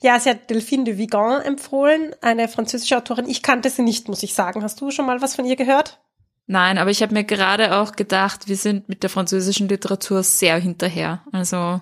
Ja, 0.00 0.18
sie 0.18 0.30
hat 0.30 0.48
Delphine 0.48 0.84
de 0.84 0.98
Vigan 0.98 1.42
empfohlen, 1.42 2.14
eine 2.22 2.48
französische 2.48 2.96
Autorin. 2.96 3.28
Ich 3.28 3.42
kannte 3.42 3.68
sie 3.68 3.82
nicht, 3.82 4.08
muss 4.08 4.22
ich 4.22 4.34
sagen. 4.34 4.62
Hast 4.62 4.80
du 4.80 4.90
schon 4.90 5.06
mal 5.06 5.20
was 5.20 5.36
von 5.36 5.44
ihr 5.44 5.56
gehört? 5.56 6.00
Nein, 6.46 6.78
aber 6.78 6.90
ich 6.90 7.02
habe 7.02 7.12
mir 7.12 7.24
gerade 7.24 7.76
auch 7.76 7.92
gedacht, 7.92 8.48
wir 8.48 8.56
sind 8.56 8.88
mit 8.88 9.02
der 9.02 9.10
französischen 9.10 9.68
Literatur 9.68 10.22
sehr 10.22 10.58
hinterher. 10.58 11.22
Also 11.32 11.80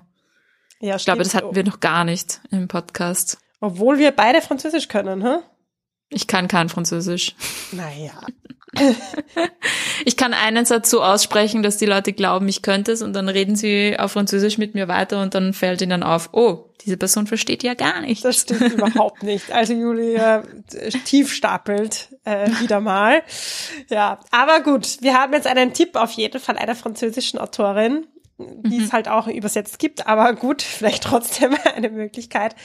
ja, 0.80 0.96
ich 0.96 1.04
glaube, 1.04 1.22
das 1.22 1.34
hatten 1.34 1.54
wir 1.54 1.64
noch 1.64 1.80
gar 1.80 2.04
nicht 2.04 2.40
im 2.50 2.66
Podcast. 2.66 3.38
Obwohl 3.60 3.98
wir 3.98 4.10
beide 4.10 4.40
Französisch 4.40 4.88
können, 4.88 5.22
hä? 5.22 5.38
Ich 6.08 6.26
kann 6.26 6.48
kein 6.48 6.68
Französisch. 6.68 7.36
Naja. 7.70 8.12
ich 10.04 10.16
kann 10.16 10.32
einen 10.32 10.64
Satz 10.64 10.90
so 10.90 11.02
aussprechen, 11.02 11.62
dass 11.62 11.76
die 11.76 11.86
Leute 11.86 12.12
glauben, 12.12 12.48
ich 12.48 12.62
könnte 12.62 12.92
es 12.92 13.02
und 13.02 13.12
dann 13.12 13.28
reden 13.28 13.54
sie 13.54 13.98
auf 13.98 14.12
Französisch 14.12 14.58
mit 14.58 14.74
mir 14.74 14.88
weiter 14.88 15.20
und 15.20 15.34
dann 15.34 15.52
fällt 15.52 15.82
ihnen 15.82 16.02
auf, 16.02 16.30
oh, 16.32 16.70
diese 16.84 16.96
Person 16.96 17.26
versteht 17.26 17.62
ja 17.62 17.74
gar 17.74 18.00
nicht. 18.00 18.24
Das 18.24 18.40
stimmt 18.40 18.72
überhaupt 18.72 19.22
nicht. 19.22 19.52
Also 19.52 19.74
Julia 19.74 20.42
tief 21.04 21.32
stapelt 21.32 22.08
äh, 22.24 22.48
wieder 22.60 22.80
mal. 22.80 23.22
Ja, 23.88 24.18
aber 24.30 24.60
gut, 24.60 24.98
wir 25.00 25.14
haben 25.14 25.32
jetzt 25.32 25.46
einen 25.46 25.74
Tipp 25.74 25.96
auf 25.96 26.12
jeden 26.12 26.40
Fall 26.40 26.56
einer 26.56 26.74
französischen 26.74 27.38
Autorin, 27.38 28.06
die 28.38 28.78
mhm. 28.78 28.84
es 28.84 28.92
halt 28.92 29.08
auch 29.08 29.28
übersetzt 29.28 29.78
gibt, 29.78 30.06
aber 30.06 30.32
gut, 30.34 30.62
vielleicht 30.62 31.04
trotzdem 31.04 31.56
eine 31.74 31.90
Möglichkeit. 31.90 32.56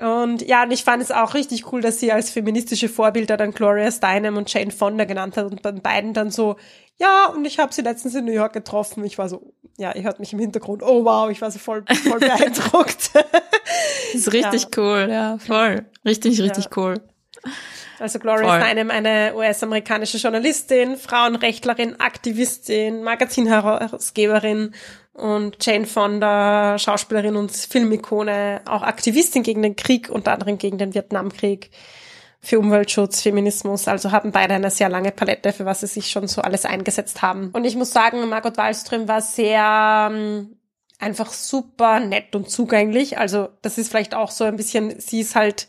Und 0.00 0.46
ja, 0.46 0.64
und 0.64 0.70
ich 0.70 0.84
fand 0.84 1.02
es 1.02 1.10
auch 1.10 1.34
richtig 1.34 1.72
cool, 1.72 1.80
dass 1.80 2.00
sie 2.00 2.12
als 2.12 2.30
feministische 2.30 2.88
Vorbilder 2.88 3.36
dann 3.36 3.52
Gloria 3.52 3.90
Steinem 3.90 4.36
und 4.36 4.52
Jane 4.52 4.70
Fonda 4.70 5.04
genannt 5.04 5.36
hat 5.36 5.46
und 5.46 5.62
bei 5.62 5.72
beiden 5.72 6.12
dann 6.12 6.30
so, 6.30 6.56
ja, 6.98 7.26
und 7.26 7.44
ich 7.44 7.58
habe 7.58 7.72
sie 7.72 7.82
letztens 7.82 8.14
in 8.14 8.24
New 8.24 8.32
York 8.32 8.52
getroffen. 8.52 9.04
Ich 9.04 9.18
war 9.18 9.28
so, 9.28 9.52
ja, 9.76 9.94
ihr 9.94 10.02
hört 10.02 10.20
mich 10.20 10.32
im 10.32 10.38
Hintergrund, 10.38 10.82
oh 10.82 11.04
wow, 11.04 11.30
ich 11.30 11.40
war 11.40 11.50
so 11.50 11.58
voll, 11.58 11.84
voll 12.08 12.18
beeindruckt. 12.20 13.10
das 13.14 14.14
ist 14.14 14.32
richtig 14.32 14.62
ja. 14.62 14.68
cool, 14.76 15.08
ja, 15.10 15.38
voll. 15.38 15.86
Richtig, 16.04 16.40
richtig 16.40 16.64
ja. 16.64 16.70
cool. 16.76 17.00
Also 17.98 18.18
Gloria 18.18 18.48
Voll. 18.48 18.60
Steinem, 18.60 18.90
eine 18.90 19.34
US-amerikanische 19.36 20.18
Journalistin, 20.18 20.96
Frauenrechtlerin, 20.96 22.00
Aktivistin, 22.00 23.02
Magazinherausgeberin 23.02 24.74
und 25.14 25.64
Jane 25.64 25.86
Fonda, 25.86 26.78
Schauspielerin 26.78 27.36
und 27.36 27.52
Filmikone, 27.52 28.60
auch 28.66 28.82
Aktivistin 28.82 29.42
gegen 29.42 29.62
den 29.62 29.76
Krieg, 29.76 30.10
unter 30.10 30.32
anderem 30.32 30.58
gegen 30.58 30.78
den 30.78 30.94
Vietnamkrieg. 30.94 31.70
für 32.44 32.58
Umweltschutz, 32.58 33.22
Feminismus, 33.22 33.88
also 33.88 34.12
haben 34.12 34.30
beide 34.30 34.54
eine 34.54 34.70
sehr 34.70 34.90
lange 34.90 35.12
Palette, 35.12 35.52
für 35.52 35.64
was 35.64 35.80
sie 35.80 35.86
sich 35.86 36.10
schon 36.10 36.28
so 36.28 36.42
alles 36.42 36.66
eingesetzt 36.66 37.22
haben. 37.22 37.50
Und 37.52 37.64
ich 37.64 37.74
muss 37.74 37.90
sagen, 37.90 38.28
Margot 38.28 38.56
Wallström 38.58 39.08
war 39.08 39.22
sehr 39.22 40.10
ähm, 40.12 40.58
einfach 40.98 41.32
super 41.32 42.00
nett 42.00 42.36
und 42.36 42.50
zugänglich. 42.50 43.18
Also 43.18 43.48
das 43.62 43.78
ist 43.78 43.88
vielleicht 43.88 44.14
auch 44.14 44.30
so 44.30 44.44
ein 44.44 44.56
bisschen, 44.56 45.00
sie 45.00 45.20
ist 45.20 45.34
halt, 45.34 45.68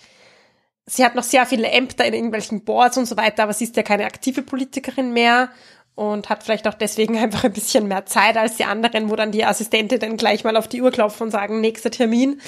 sie 0.86 1.06
hat 1.06 1.16
noch 1.16 1.24
sehr 1.24 1.46
viele 1.46 1.70
Ämter 1.70 2.06
in 2.06 2.14
irgendwelchen 2.14 2.66
Boards 2.66 2.98
und 2.98 3.06
so 3.06 3.16
weiter, 3.18 3.44
aber 3.44 3.54
sie 3.54 3.64
ist 3.64 3.78
ja 3.78 3.84
keine 3.84 4.06
aktive 4.06 4.42
Politikerin 4.42 5.14
mehr 5.14 5.50
und 5.96 6.30
hat 6.30 6.44
vielleicht 6.44 6.68
auch 6.68 6.74
deswegen 6.74 7.18
einfach 7.22 7.44
ein 7.44 7.54
bisschen 7.54 7.88
mehr 7.88 8.06
Zeit 8.06 8.38
als 8.38 8.58
die 8.58 8.66
anderen, 8.66 9.10
wo 9.10 9.16
dann 9.16 9.32
die 9.32 9.46
Assistentinnen 9.46 10.18
gleich 10.18 10.44
mal 10.44 10.58
auf 10.58 10.68
die 10.68 10.82
Uhr 10.82 10.92
klopfen 10.92 11.26
und 11.26 11.32
sagen, 11.32 11.62
nächster 11.62 11.92
Termin. 11.92 12.42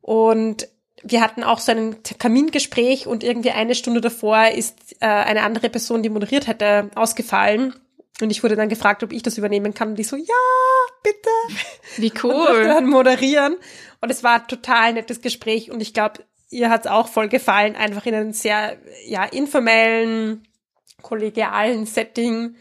Und 0.00 0.68
wir 1.02 1.20
hatten 1.20 1.44
auch 1.44 1.60
so 1.60 1.72
ein 1.72 1.96
Kamingespräch 2.18 3.06
und 3.06 3.22
irgendwie 3.22 3.50
eine 3.50 3.74
Stunde 3.74 4.00
davor 4.00 4.48
ist 4.48 4.96
äh, 5.00 5.06
eine 5.06 5.42
andere 5.42 5.70
Person, 5.70 6.02
die 6.02 6.08
moderiert 6.08 6.46
hätte, 6.46 6.90
ausgefallen. 6.94 7.74
Und 8.20 8.30
ich 8.30 8.42
wurde 8.42 8.56
dann 8.56 8.68
gefragt, 8.68 9.04
ob 9.04 9.12
ich 9.12 9.22
das 9.22 9.38
übernehmen 9.38 9.74
kann. 9.74 9.90
Und 9.90 10.00
ich 10.00 10.08
so, 10.08 10.16
ja, 10.16 10.24
bitte. 11.04 11.30
Wie 11.98 12.12
cool. 12.22 12.62
Und 12.62 12.64
dann 12.64 12.86
moderieren. 12.86 13.56
Und 14.00 14.10
es 14.10 14.24
war 14.24 14.40
ein 14.40 14.48
total 14.48 14.94
nettes 14.94 15.20
Gespräch. 15.20 15.70
Und 15.70 15.80
ich 15.80 15.94
glaube, 15.94 16.24
ihr 16.50 16.68
hat 16.68 16.86
es 16.86 16.90
auch 16.90 17.08
voll 17.08 17.28
gefallen, 17.28 17.76
einfach 17.76 18.06
in 18.06 18.14
einem 18.14 18.32
sehr, 18.32 18.76
ja, 19.06 19.24
informellen, 19.24 20.47
kollegialen 21.02 21.86
Setting 21.86 22.56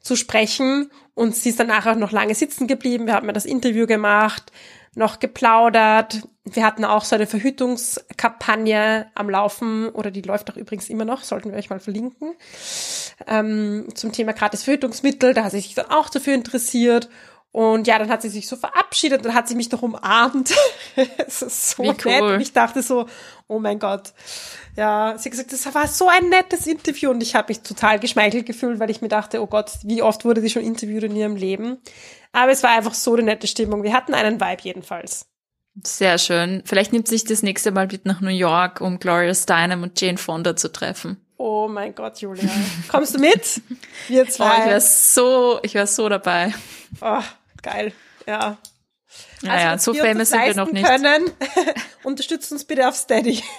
zu 0.00 0.16
sprechen. 0.16 0.90
Und 1.14 1.36
sie 1.36 1.50
ist 1.50 1.60
danach 1.60 1.86
auch 1.86 1.96
noch 1.96 2.12
lange 2.12 2.34
sitzen 2.34 2.66
geblieben. 2.66 3.06
Wir 3.06 3.14
haben 3.14 3.26
mir 3.26 3.32
das 3.32 3.44
Interview 3.44 3.86
gemacht 3.86 4.52
noch 4.94 5.20
geplaudert. 5.20 6.22
Wir 6.44 6.64
hatten 6.64 6.84
auch 6.84 7.04
so 7.04 7.14
eine 7.14 7.26
Verhütungskampagne 7.26 9.10
am 9.14 9.30
Laufen 9.30 9.88
oder 9.88 10.10
die 10.10 10.22
läuft 10.22 10.50
auch 10.50 10.56
übrigens 10.56 10.90
immer 10.90 11.04
noch, 11.04 11.22
sollten 11.22 11.50
wir 11.50 11.58
euch 11.58 11.70
mal 11.70 11.80
verlinken, 11.80 12.34
ähm, 13.26 13.88
zum 13.94 14.12
Thema 14.12 14.32
gratis 14.32 14.64
Verhütungsmittel. 14.64 15.34
Da 15.34 15.44
hat 15.44 15.52
sie 15.52 15.60
sich 15.60 15.74
dann 15.74 15.90
auch 15.90 16.10
dafür 16.10 16.34
interessiert. 16.34 17.08
Und 17.52 17.86
ja, 17.86 17.98
dann 17.98 18.08
hat 18.08 18.22
sie 18.22 18.30
sich 18.30 18.48
so 18.48 18.56
verabschiedet 18.56 19.26
und 19.26 19.34
hat 19.34 19.46
sie 19.46 19.54
mich 19.54 19.70
noch 19.70 19.82
umarmt. 19.82 20.54
Es 21.18 21.42
ist 21.42 21.70
so 21.70 21.82
Wie 21.82 21.88
nett. 21.88 22.04
cool. 22.06 22.34
Und 22.34 22.40
ich 22.40 22.52
dachte 22.52 22.82
so, 22.82 23.06
oh 23.46 23.58
mein 23.58 23.78
Gott. 23.78 24.12
Ja, 24.76 25.14
sie 25.18 25.24
hat 25.28 25.30
gesagt, 25.32 25.52
das 25.52 25.74
war 25.74 25.86
so 25.86 26.08
ein 26.08 26.28
nettes 26.30 26.66
Interview 26.66 27.10
und 27.10 27.22
ich 27.22 27.34
habe 27.34 27.48
mich 27.50 27.60
total 27.60 27.98
geschmeichelt 27.98 28.46
gefühlt, 28.46 28.78
weil 28.80 28.90
ich 28.90 29.02
mir 29.02 29.08
dachte, 29.08 29.42
oh 29.42 29.46
Gott, 29.46 29.70
wie 29.84 30.02
oft 30.02 30.24
wurde 30.24 30.40
sie 30.40 30.48
schon 30.50 30.62
interviewt 30.62 31.02
in 31.04 31.14
ihrem 31.16 31.36
Leben. 31.36 31.78
Aber 32.32 32.50
es 32.52 32.62
war 32.62 32.70
einfach 32.70 32.94
so 32.94 33.12
eine 33.14 33.22
nette 33.22 33.46
Stimmung. 33.46 33.82
Wir 33.82 33.92
hatten 33.92 34.14
einen 34.14 34.40
Vibe 34.40 34.62
jedenfalls. 34.62 35.26
Sehr 35.84 36.16
schön. 36.18 36.62
Vielleicht 36.66 36.92
nimmt 36.92 37.08
sich 37.08 37.24
das 37.24 37.42
nächste 37.42 37.70
Mal 37.70 37.86
mit 37.86 38.04
nach 38.06 38.20
New 38.20 38.28
York, 38.28 38.80
um 38.80 38.98
Gloria 38.98 39.34
Steinem 39.34 39.82
und 39.82 39.98
Jane 40.00 40.18
Fonda 40.18 40.56
zu 40.56 40.70
treffen. 40.72 41.18
Oh 41.38 41.66
mein 41.68 41.94
Gott, 41.94 42.18
Julia. 42.20 42.48
Kommst 42.88 43.14
du 43.14 43.18
mit? 43.18 43.60
Wir 44.08 44.22
Oh, 44.22 44.24
ich 44.26 44.30
zwei. 44.32 44.66
wäre 44.66 44.80
so, 44.80 45.58
ich 45.62 45.74
wäre 45.74 45.86
so 45.86 46.08
dabei. 46.08 46.54
Oh, 47.00 47.20
geil. 47.62 47.92
Ja. 48.26 48.58
Naja, 49.42 49.72
wenn 49.72 49.78
so 49.78 49.92
wir 49.94 50.04
famous 50.04 50.30
sind 50.30 50.42
wir 50.44 50.54
noch 50.54 50.70
nicht. 50.72 50.86
Können, 50.86 51.30
unterstützt 52.04 52.50
uns 52.52 52.64
bitte 52.64 52.88
auf 52.88 52.96
Steady. 52.96 53.42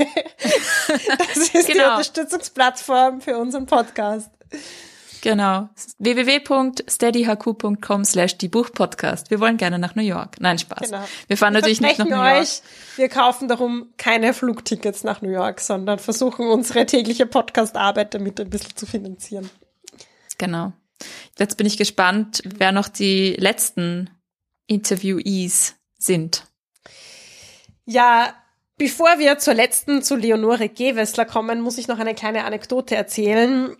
Das 1.17 1.37
ist 1.37 1.53
die 1.67 1.73
Genau. 1.73 1.91
Unterstützungsplattform 1.91 3.21
für 3.21 3.37
unseren 3.37 3.65
Podcast. 3.65 4.29
Genau. 5.21 5.69
www.steadyhq.com 5.99 8.03
slash 8.05 8.37
die 8.37 8.49
Buchpodcast. 8.49 9.31
Wir 9.31 9.39
wollen 9.39 9.55
gerne 9.57 9.79
nach 9.79 9.95
New 9.95 10.03
York. 10.03 10.35
Nein, 10.41 10.59
Spaß. 10.59 10.91
Genau. 10.91 11.03
Wir 11.27 11.37
fahren 11.37 11.53
natürlich 11.53 11.79
nicht 11.81 11.97
nach 11.97 12.05
New 12.05 12.15
York. 12.15 12.41
euch, 12.41 12.61
wir 12.97 13.07
kaufen 13.09 13.47
darum 13.47 13.93
keine 13.97 14.33
Flugtickets 14.33 15.03
nach 15.05 15.21
New 15.21 15.31
York, 15.31 15.61
sondern 15.61 15.97
versuchen 15.99 16.47
unsere 16.49 16.85
tägliche 16.85 17.25
Podcast-Arbeit 17.25 18.13
damit 18.13 18.39
ein 18.41 18.49
bisschen 18.49 18.75
zu 18.75 18.85
finanzieren. 18.85 19.49
Genau. 20.37 20.73
Jetzt 21.37 21.57
bin 21.57 21.67
ich 21.67 21.77
gespannt, 21.77 22.41
wer 22.45 22.71
noch 22.71 22.87
die 22.87 23.33
letzten 23.33 24.09
Interviewees 24.67 25.75
sind. 25.97 26.45
Ja, 27.85 28.33
bevor 28.77 29.19
wir 29.19 29.37
zur 29.39 29.53
letzten, 29.53 30.01
zu 30.01 30.15
Leonore 30.15 30.69
Gewessler 30.69 31.25
kommen, 31.25 31.61
muss 31.61 31.77
ich 31.77 31.87
noch 31.87 31.99
eine 31.99 32.15
kleine 32.15 32.45
Anekdote 32.45 32.95
erzählen, 32.95 33.75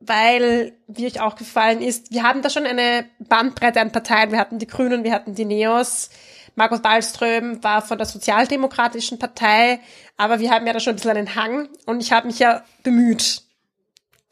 weil, 0.00 0.74
wie 0.86 1.06
euch 1.06 1.20
auch 1.20 1.34
gefallen 1.34 1.82
ist, 1.82 2.12
wir 2.12 2.22
haben 2.22 2.42
da 2.42 2.50
schon 2.50 2.66
eine 2.66 3.06
Bandbreite 3.18 3.80
an 3.80 3.90
Parteien. 3.90 4.30
Wir 4.30 4.38
hatten 4.38 4.58
die 4.58 4.66
Grünen, 4.66 5.02
wir 5.02 5.12
hatten 5.12 5.34
die 5.34 5.44
Neos. 5.44 6.10
Margot 6.54 6.82
Wallström 6.82 7.62
war 7.62 7.82
von 7.82 7.98
der 7.98 8.06
Sozialdemokratischen 8.06 9.18
Partei, 9.18 9.80
aber 10.16 10.40
wir 10.40 10.50
haben 10.50 10.66
ja 10.66 10.72
da 10.72 10.80
schon 10.80 10.94
ein 10.94 10.96
bisschen 10.96 11.16
einen 11.16 11.34
Hang 11.36 11.68
und 11.86 12.00
ich 12.00 12.12
habe 12.12 12.26
mich 12.26 12.40
ja 12.40 12.64
bemüht, 12.82 13.42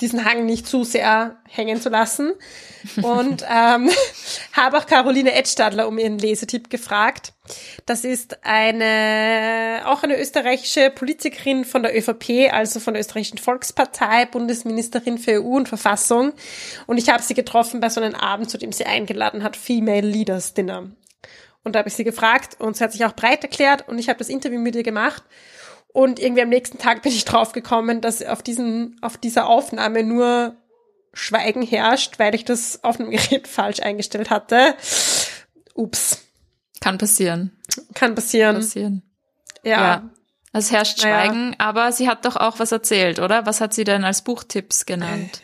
diesen 0.00 0.24
Hang 0.24 0.44
nicht 0.44 0.66
zu 0.66 0.84
sehr 0.84 1.38
hängen 1.48 1.80
zu 1.80 1.88
lassen. 1.88 2.32
Und 3.02 3.42
ähm, 3.50 3.90
habe 4.52 4.78
auch 4.78 4.86
Caroline 4.86 5.32
Edstadler 5.32 5.88
um 5.88 5.98
ihren 5.98 6.18
Lesetipp 6.18 6.68
gefragt. 6.68 7.32
Das 7.86 8.04
ist 8.04 8.44
eine, 8.44 9.82
auch 9.86 10.02
eine 10.02 10.20
österreichische 10.20 10.90
Politikerin 10.90 11.64
von 11.64 11.82
der 11.82 11.96
ÖVP, 11.96 12.52
also 12.52 12.80
von 12.80 12.94
der 12.94 13.00
österreichischen 13.00 13.38
Volkspartei, 13.38 14.26
Bundesministerin 14.26 15.18
für 15.18 15.42
EU 15.42 15.56
und 15.56 15.68
Verfassung. 15.68 16.32
Und 16.86 16.98
ich 16.98 17.08
habe 17.08 17.22
sie 17.22 17.34
getroffen 17.34 17.80
bei 17.80 17.88
so 17.88 18.00
einem 18.00 18.14
Abend, 18.14 18.50
zu 18.50 18.58
dem 18.58 18.72
sie 18.72 18.84
eingeladen 18.84 19.42
hat, 19.42 19.56
Female 19.56 20.06
Leaders 20.06 20.52
Dinner. 20.52 20.90
Und 21.66 21.74
da 21.74 21.80
habe 21.80 21.88
ich 21.88 21.96
sie 21.96 22.04
gefragt 22.04 22.60
und 22.60 22.76
sie 22.76 22.84
hat 22.84 22.92
sich 22.92 23.04
auch 23.04 23.14
breit 23.16 23.42
erklärt 23.42 23.88
und 23.88 23.98
ich 23.98 24.08
habe 24.08 24.18
das 24.18 24.28
Interview 24.28 24.60
mit 24.60 24.76
ihr 24.76 24.84
gemacht. 24.84 25.24
Und 25.96 26.20
irgendwie 26.20 26.42
am 26.42 26.50
nächsten 26.50 26.76
Tag 26.76 27.00
bin 27.00 27.10
ich 27.10 27.24
draufgekommen, 27.24 28.02
dass 28.02 28.22
auf 28.22 28.42
diesen, 28.42 28.98
auf 29.00 29.16
dieser 29.16 29.46
Aufnahme 29.46 30.02
nur 30.02 30.54
Schweigen 31.14 31.62
herrscht, 31.62 32.18
weil 32.18 32.34
ich 32.34 32.44
das 32.44 32.84
Aufnahmegerät 32.84 33.48
falsch 33.48 33.80
eingestellt 33.80 34.28
hatte. 34.28 34.74
Ups. 35.72 36.18
Kann 36.82 36.98
passieren. 36.98 37.58
Kann 37.94 38.14
passieren. 38.14 38.56
passieren. 38.56 39.02
Ja. 39.64 39.80
Ja. 39.80 40.10
Es 40.52 40.70
herrscht 40.70 41.02
Naja. 41.02 41.24
Schweigen, 41.24 41.56
aber 41.56 41.90
sie 41.92 42.10
hat 42.10 42.26
doch 42.26 42.36
auch 42.36 42.58
was 42.58 42.72
erzählt, 42.72 43.18
oder? 43.18 43.46
Was 43.46 43.62
hat 43.62 43.72
sie 43.72 43.84
denn 43.84 44.04
als 44.04 44.20
Buchtipps 44.20 44.84
genannt? 44.84 45.40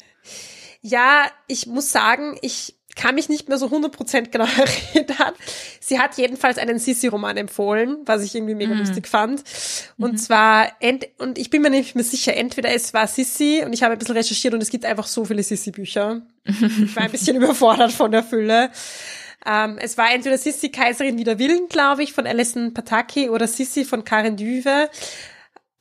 Ja, 0.83 1.23
ich 1.47 1.67
muss 1.67 1.93
sagen, 1.93 2.37
ich 2.43 2.77
kann 2.95 3.15
mich 3.15 3.29
nicht 3.29 3.49
mehr 3.49 3.59
so 3.59 3.67
100% 3.67 4.31
genau 4.31 4.45
erinnern. 4.95 5.35
Sie 5.81 5.99
hat 5.99 6.17
jedenfalls 6.17 6.59
einen 6.59 6.79
Sissi-Roman 6.79 7.37
empfohlen, 7.37 7.99
was 8.05 8.23
ich 8.23 8.35
irgendwie 8.35 8.55
mega 8.55 8.75
lustig 8.75 9.09
fand. 9.09 9.43
Und 9.99 10.19
zwar, 10.19 10.73
ent 10.81 11.09
und 11.19 11.39
ich 11.39 11.51
bin 11.51 11.63
mir 11.63 11.71
nicht 11.71 11.95
mehr 11.95 12.05
sicher, 12.05 12.37
entweder 12.37 12.71
es 12.71 12.93
war 12.93 13.07
Sissi 13.07 13.63
und 13.65 13.73
ich 13.73 13.83
habe 13.83 13.95
ein 13.95 13.99
bisschen 13.99 14.17
recherchiert 14.17 14.55
und 14.55 14.63
es 14.63 14.71
gibt 14.71 14.85
einfach 14.85 15.07
so 15.07 15.25
viele 15.25 15.43
Sissi-Bücher. 15.43 16.23
Ich 16.45 16.97
war 16.97 17.05
ein 17.05 17.11
bisschen 17.11 17.37
überfordert 17.43 17.93
von 17.93 18.11
der 18.11 18.23
Fülle. 18.23 18.71
Ähm, 19.45 19.79
es 19.81 19.99
war 19.99 20.13
entweder 20.13 20.39
Sissi 20.39 20.69
Kaiserin 20.71 21.19
wider 21.19 21.39
Willen, 21.39 21.69
glaube 21.69 22.03
ich, 22.03 22.13
von 22.13 22.27
Alison 22.27 22.75
Pataki 22.75 23.29
oder 23.29 23.49
Sissi 23.49 23.85
von 23.85 24.05
Karin 24.05 24.37
Düwe. 24.37 24.89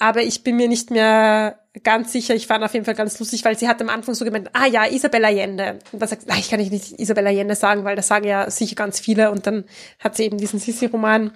Aber 0.02 0.24
ich 0.24 0.44
bin 0.44 0.56
mir 0.56 0.68
nicht 0.68 0.90
mehr 0.90 1.60
ganz 1.84 2.12
sicher. 2.12 2.34
Ich 2.34 2.48
fand 2.48 2.64
auf 2.64 2.74
jeden 2.74 2.86
Fall 2.86 2.96
ganz 2.96 3.20
lustig, 3.20 3.46
weil 3.46 3.56
sie 3.56 3.68
hat 3.68 3.80
am 3.84 3.90
Anfang 3.90 4.16
so 4.16 4.26
gemeint, 4.26 4.50
ah 4.54 4.66
ja, 4.66 4.88
Isabella 4.88 5.28
Allende. 5.28 5.78
Und 5.92 6.02
da 6.02 6.08
sagt, 6.08 6.24
sie, 6.24 6.40
ich 6.40 6.50
kann 6.50 6.60
nicht 6.60 7.00
Isabella 7.00 7.30
Allende 7.30 7.54
sagen, 7.54 7.84
weil 7.84 7.96
das 7.96 8.08
sagen 8.08 8.26
ja 8.26 8.50
sicher 8.50 8.74
ganz 8.74 9.00
viele. 9.00 9.30
Und 9.30 9.46
dann 9.46 9.66
hat 10.00 10.18
sie 10.18 10.24
eben 10.24 10.40
diesen 10.40 10.60
Sissi-Roman 10.60 11.34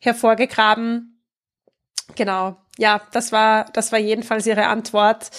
hervorgegraben. 0.00 1.22
Genau. 2.16 2.56
Ja, 2.78 3.00
das 3.12 3.30
war, 3.30 3.66
das 3.74 3.92
war 3.92 4.00
jedenfalls 4.00 4.44
ihre 4.44 4.66
Antwort. 4.66 5.30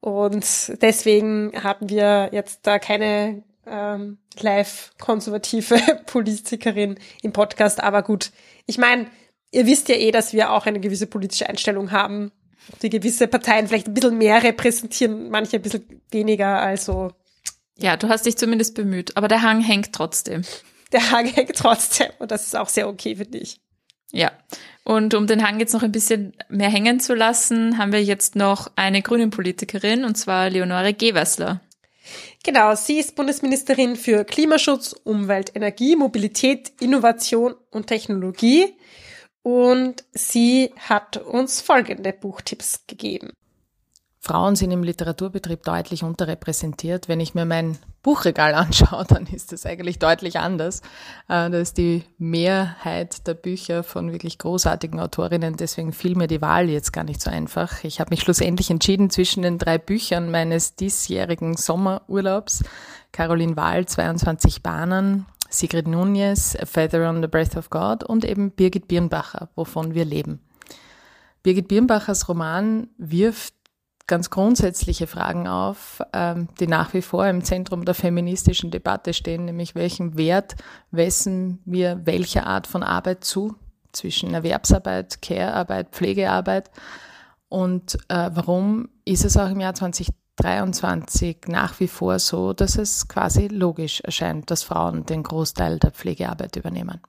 Und 0.00 0.82
deswegen 0.82 1.52
haben 1.62 1.88
wir 1.88 2.30
jetzt 2.32 2.66
da 2.66 2.80
keine 2.80 3.44
ähm, 3.64 4.18
live-konservative 4.40 6.00
Politikerin 6.06 6.98
im 7.22 7.32
Podcast. 7.32 7.80
Aber 7.80 8.02
gut, 8.02 8.32
ich 8.66 8.76
meine, 8.76 9.06
ihr 9.50 9.66
wisst 9.66 9.88
ja 9.88 9.96
eh, 9.96 10.10
dass 10.10 10.32
wir 10.32 10.52
auch 10.52 10.66
eine 10.66 10.80
gewisse 10.80 11.06
politische 11.06 11.48
Einstellung 11.48 11.90
haben, 11.90 12.32
die 12.82 12.90
gewisse 12.90 13.28
Parteien 13.28 13.66
vielleicht 13.66 13.88
ein 13.88 13.94
bisschen 13.94 14.18
mehr 14.18 14.42
repräsentieren, 14.42 15.30
manche 15.30 15.56
ein 15.56 15.62
bisschen 15.62 16.02
weniger. 16.10 16.60
Also 16.60 17.12
Ja, 17.78 17.96
du 17.96 18.08
hast 18.08 18.26
dich 18.26 18.36
zumindest 18.36 18.74
bemüht, 18.74 19.16
aber 19.16 19.28
der 19.28 19.42
Hang 19.42 19.60
hängt 19.60 19.92
trotzdem. 19.92 20.42
der 20.92 21.10
Hang 21.10 21.26
hängt 21.34 21.56
trotzdem 21.56 22.08
und 22.18 22.30
das 22.30 22.46
ist 22.46 22.56
auch 22.56 22.68
sehr 22.68 22.88
okay, 22.88 23.16
finde 23.16 23.38
ich. 23.38 23.60
Ja. 24.10 24.32
Und 24.84 25.12
um 25.12 25.26
den 25.26 25.46
Hang 25.46 25.60
jetzt 25.60 25.74
noch 25.74 25.82
ein 25.82 25.92
bisschen 25.92 26.32
mehr 26.48 26.70
hängen 26.70 26.98
zu 26.98 27.14
lassen, 27.14 27.76
haben 27.76 27.92
wir 27.92 28.02
jetzt 28.02 28.36
noch 28.36 28.70
eine 28.74 29.02
grünen 29.02 29.28
Politikerin, 29.28 30.04
und 30.04 30.16
zwar 30.16 30.48
Leonore 30.48 30.94
Gewessler. 30.94 31.60
Genau, 32.42 32.74
sie 32.74 32.98
ist 32.98 33.16
Bundesministerin 33.16 33.96
für 33.96 34.24
Klimaschutz, 34.24 34.94
Umwelt, 35.04 35.54
Energie, 35.54 35.94
Mobilität, 35.94 36.72
Innovation 36.80 37.54
und 37.70 37.86
Technologie. 37.86 38.74
Und 39.50 40.04
sie 40.12 40.74
hat 40.78 41.16
uns 41.16 41.62
folgende 41.62 42.12
Buchtipps 42.12 42.82
gegeben. 42.86 43.30
Frauen 44.20 44.56
sind 44.56 44.72
im 44.72 44.82
Literaturbetrieb 44.82 45.62
deutlich 45.62 46.02
unterrepräsentiert. 46.02 47.08
Wenn 47.08 47.18
ich 47.18 47.34
mir 47.34 47.46
mein 47.46 47.78
Buchregal 48.02 48.52
anschaue, 48.54 49.06
dann 49.08 49.24
ist 49.24 49.52
das 49.52 49.64
eigentlich 49.64 49.98
deutlich 49.98 50.38
anders. 50.38 50.82
Äh, 51.30 51.48
da 51.48 51.58
ist 51.60 51.78
die 51.78 52.04
Mehrheit 52.18 53.26
der 53.26 53.32
Bücher 53.32 53.84
von 53.84 54.12
wirklich 54.12 54.36
großartigen 54.36 55.00
Autorinnen, 55.00 55.56
deswegen 55.56 55.94
fiel 55.94 56.14
mir 56.14 56.26
die 56.26 56.42
Wahl 56.42 56.68
jetzt 56.68 56.92
gar 56.92 57.04
nicht 57.04 57.22
so 57.22 57.30
einfach. 57.30 57.84
Ich 57.84 58.00
habe 58.00 58.10
mich 58.10 58.20
schlussendlich 58.20 58.68
entschieden 58.68 59.08
zwischen 59.08 59.42
den 59.42 59.56
drei 59.56 59.78
Büchern 59.78 60.30
meines 60.30 60.74
diesjährigen 60.74 61.56
Sommerurlaubs. 61.56 62.64
Caroline 63.12 63.56
Wahl, 63.56 63.86
22 63.86 64.62
Bahnen, 64.62 65.24
Sigrid 65.48 65.88
Nunez, 65.88 66.56
A 66.56 66.66
Feather 66.66 67.08
on 67.08 67.22
the 67.22 67.28
Breath 67.28 67.56
of 67.56 67.70
God 67.70 68.04
und 68.04 68.24
eben 68.24 68.50
Birgit 68.50 68.88
Birnbacher, 68.88 69.48
wovon 69.54 69.94
wir 69.94 70.04
leben. 70.04 70.40
Birgit 71.42 71.68
Birnbachers 71.68 72.28
Roman 72.28 72.88
wirft 72.98 73.54
ganz 74.06 74.30
grundsätzliche 74.30 75.06
Fragen 75.06 75.46
auf, 75.46 76.00
ähm, 76.12 76.48
die 76.58 76.66
nach 76.66 76.94
wie 76.94 77.02
vor 77.02 77.26
im 77.26 77.44
Zentrum 77.44 77.84
der 77.84 77.94
feministischen 77.94 78.70
Debatte 78.70 79.14
stehen, 79.14 79.44
nämlich 79.44 79.74
welchen 79.74 80.16
Wert 80.16 80.56
wessen 80.90 81.60
wir 81.64 82.00
welcher 82.04 82.46
Art 82.46 82.66
von 82.66 82.82
Arbeit 82.82 83.24
zu, 83.24 83.54
zwischen 83.92 84.34
Erwerbsarbeit, 84.34 85.22
Care-Arbeit, 85.22 85.90
Pflegearbeit 85.92 86.70
und 87.48 87.96
äh, 88.08 88.30
warum 88.32 88.88
ist 89.04 89.24
es 89.24 89.36
auch 89.36 89.50
im 89.50 89.60
Jahr 89.60 89.74
2023 90.40 91.48
nach 91.48 91.78
wie 91.80 91.88
vor 91.88 92.18
so, 92.18 92.52
dass 92.52 92.78
es 92.78 93.08
quasi 93.08 93.48
logisch 93.48 94.00
erscheint, 94.00 94.50
dass 94.50 94.62
Frauen 94.62 95.04
den 95.04 95.22
Großteil 95.22 95.78
der 95.78 95.90
Pflegearbeit 95.90 96.56
übernehmen. 96.56 97.00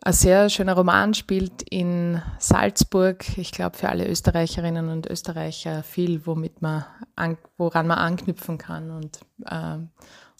Ein 0.00 0.12
sehr 0.12 0.48
schöner 0.48 0.74
Roman 0.74 1.12
spielt 1.12 1.62
in 1.62 2.22
Salzburg. 2.38 3.36
Ich 3.36 3.50
glaube, 3.50 3.76
für 3.76 3.88
alle 3.88 4.08
Österreicherinnen 4.08 4.88
und 4.88 5.06
Österreicher 5.06 5.82
viel, 5.82 6.24
womit 6.24 6.62
man 6.62 6.84
an, 7.16 7.36
woran 7.56 7.86
man 7.86 7.98
anknüpfen 7.98 8.58
kann 8.58 8.90
und 8.90 9.20
äh, 9.44 9.78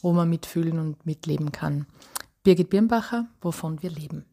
wo 0.01 0.12
man 0.12 0.29
mitfühlen 0.29 0.79
und 0.79 1.05
mitleben 1.05 1.53
kann. 1.53 1.87
Birgit 2.44 2.71
Birnbacher, 2.71 3.27
wovon 3.42 3.83
wir 3.83 3.90
leben. 3.90 4.25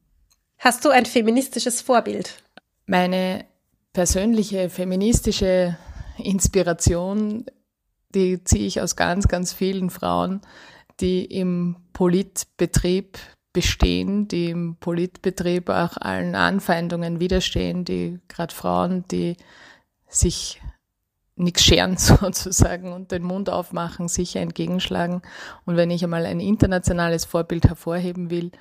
Hast 0.59 0.85
du 0.85 0.89
ein 0.89 1.05
feministisches 1.05 1.81
Vorbild? 1.81 2.37
Meine 2.85 3.45
persönliche 3.93 4.69
feministische 4.69 5.75
Inspiration, 6.17 7.45
die 8.15 8.43
ziehe 8.43 8.65
ich 8.65 8.81
aus 8.81 8.95
ganz, 8.95 9.27
ganz 9.27 9.53
vielen 9.53 9.89
Frauen, 9.89 10.41
die 10.99 11.25
im 11.25 11.75
Politbetrieb 11.93 13.19
bestehen, 13.53 14.27
die 14.27 14.49
im 14.49 14.75
Politbetrieb 14.77 15.69
auch 15.69 15.97
allen 15.97 16.35
Anfeindungen 16.35 17.19
widerstehen, 17.19 17.85
die 17.85 18.19
gerade 18.27 18.53
Frauen, 18.53 19.05
die 19.09 19.37
sich 20.07 20.61
nichts 21.35 21.63
scheren 21.63 21.97
sozusagen 21.97 22.93
und 22.93 23.11
den 23.11 23.23
Mund 23.23 23.49
aufmachen, 23.49 24.07
sicher 24.07 24.41
entgegenschlagen. 24.41 25.21
Und 25.65 25.77
wenn 25.77 25.91
ich 25.91 26.03
einmal 26.03 26.25
ein 26.25 26.39
internationales 26.39 27.25
Vorbild 27.25 27.65
hervorheben 27.67 28.29
will, 28.29 28.51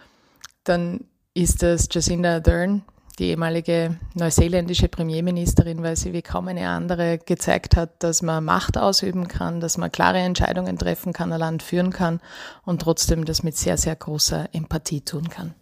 dann 0.65 1.05
ist 1.35 1.63
das 1.63 1.89
Jacinda 1.91 2.37
Ardern, 2.37 2.85
die 3.19 3.27
ehemalige 3.27 3.97
neuseeländische 4.15 4.89
Premierministerin, 4.89 5.83
weil 5.83 5.97
sie 5.97 6.13
wie 6.13 6.23
kaum 6.23 6.49
eine 6.49 6.69
andere 6.69 7.19
gezeigt 7.19 7.77
hat, 7.77 8.03
dass 8.03 8.23
man 8.23 8.45
Macht 8.45 8.77
ausüben 8.77 9.29
kann, 9.29 9.61
dass 9.61 9.79
man 9.79 9.93
klare 9.93 10.19
Entscheidungen 10.19 10.79
treffen 10.79 11.13
kann, 11.13 11.33
ein 11.33 11.39
Land 11.39 11.63
führen 11.63 11.91
kann 11.91 12.21
und 12.65 12.83
trotzdem 12.83 13.25
das 13.25 13.43
mit 13.43 13.57
sehr, 13.57 13.77
sehr 13.77 13.95
großer 13.95 14.49
Empathie 14.53 15.03
tun 15.03 15.29
kann. 15.29 15.55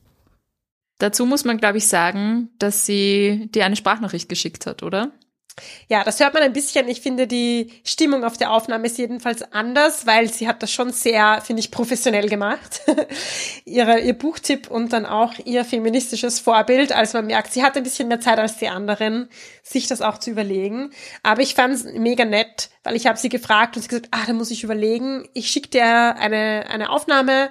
Dazu 0.98 1.26
muss 1.26 1.44
man, 1.44 1.58
glaube 1.58 1.78
ich, 1.78 1.88
sagen, 1.88 2.50
dass 2.58 2.86
sie 2.86 3.48
dir 3.52 3.66
eine 3.66 3.76
Sprachnachricht 3.76 4.28
geschickt 4.28 4.66
hat, 4.66 4.82
oder? 4.82 5.10
Ja, 5.88 6.02
das 6.04 6.18
hört 6.20 6.32
man 6.34 6.42
ein 6.42 6.52
bisschen. 6.52 6.88
Ich 6.88 7.00
finde, 7.00 7.26
die 7.26 7.70
Stimmung 7.84 8.24
auf 8.24 8.36
der 8.36 8.50
Aufnahme 8.52 8.86
ist 8.86 8.98
jedenfalls 8.98 9.42
anders, 9.52 10.06
weil 10.06 10.32
sie 10.32 10.48
hat 10.48 10.62
das 10.62 10.72
schon 10.72 10.92
sehr, 10.92 11.42
finde 11.44 11.60
ich, 11.60 11.70
professionell 11.70 12.28
gemacht. 12.28 12.80
Ihre, 13.64 14.00
ihr 14.00 14.14
Buchtipp 14.14 14.70
und 14.70 14.92
dann 14.92 15.04
auch 15.04 15.34
ihr 15.44 15.64
feministisches 15.64 16.40
Vorbild. 16.40 16.92
Also 16.92 17.18
man 17.18 17.26
merkt, 17.26 17.52
sie 17.52 17.62
hat 17.62 17.76
ein 17.76 17.82
bisschen 17.82 18.08
mehr 18.08 18.20
Zeit 18.20 18.38
als 18.38 18.56
die 18.56 18.68
anderen, 18.68 19.28
sich 19.62 19.86
das 19.86 20.00
auch 20.00 20.18
zu 20.18 20.30
überlegen. 20.30 20.90
Aber 21.22 21.42
ich 21.42 21.54
fand 21.54 21.74
es 21.74 21.84
mega 21.84 22.24
nett, 22.24 22.70
weil 22.82 22.96
ich 22.96 23.06
habe 23.06 23.18
sie 23.18 23.28
gefragt 23.28 23.76
und 23.76 23.82
sie 23.82 23.88
gesagt, 23.88 24.08
ah, 24.10 24.24
da 24.26 24.32
muss 24.32 24.50
ich 24.50 24.64
überlegen. 24.64 25.28
Ich 25.34 25.48
schicke 25.50 25.68
dir 25.68 26.16
eine, 26.16 26.64
eine 26.68 26.90
Aufnahme 26.90 27.50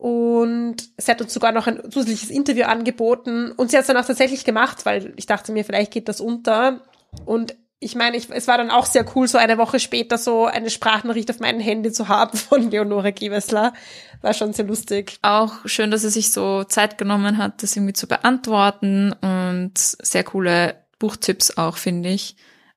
und 0.00 0.76
sie 0.96 1.10
hat 1.10 1.20
uns 1.20 1.34
sogar 1.34 1.52
noch 1.52 1.66
ein 1.66 1.90
zusätzliches 1.90 2.30
Interview 2.30 2.64
angeboten 2.64 3.52
und 3.52 3.70
sie 3.70 3.76
hat 3.76 3.82
es 3.82 3.86
dann 3.88 3.98
auch 3.98 4.06
tatsächlich 4.06 4.44
gemacht, 4.44 4.86
weil 4.86 5.12
ich 5.16 5.26
dachte 5.26 5.52
mir, 5.52 5.62
vielleicht 5.62 5.92
geht 5.92 6.08
das 6.08 6.22
unter. 6.22 6.80
Und 7.26 7.54
ich 7.80 7.94
meine, 7.96 8.16
ich, 8.16 8.30
es 8.30 8.48
war 8.48 8.56
dann 8.56 8.70
auch 8.70 8.86
sehr 8.86 9.04
cool, 9.14 9.28
so 9.28 9.36
eine 9.36 9.58
Woche 9.58 9.78
später 9.78 10.16
so 10.16 10.46
eine 10.46 10.70
Sprachnachricht 10.70 11.30
auf 11.30 11.40
meinem 11.40 11.60
Handy 11.60 11.92
zu 11.92 12.08
haben 12.08 12.36
von 12.38 12.70
Leonore 12.70 13.12
Gewessler. 13.12 13.74
War 14.22 14.32
schon 14.32 14.54
sehr 14.54 14.64
lustig. 14.64 15.18
Auch 15.20 15.52
schön, 15.66 15.90
dass 15.90 16.00
sie 16.00 16.10
sich 16.10 16.32
so 16.32 16.64
Zeit 16.64 16.96
genommen 16.96 17.36
hat, 17.36 17.62
das 17.62 17.76
irgendwie 17.76 17.92
zu 17.92 18.06
beantworten 18.06 19.12
und 19.20 19.72
sehr 19.76 20.24
coole 20.24 20.76
Buchtipps 20.98 21.58
auch, 21.58 21.76
finde 21.76 22.08
ich. 22.08 22.36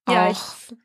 Ja, 0.09 0.27
auch 0.27 0.31
ich 0.69 0.77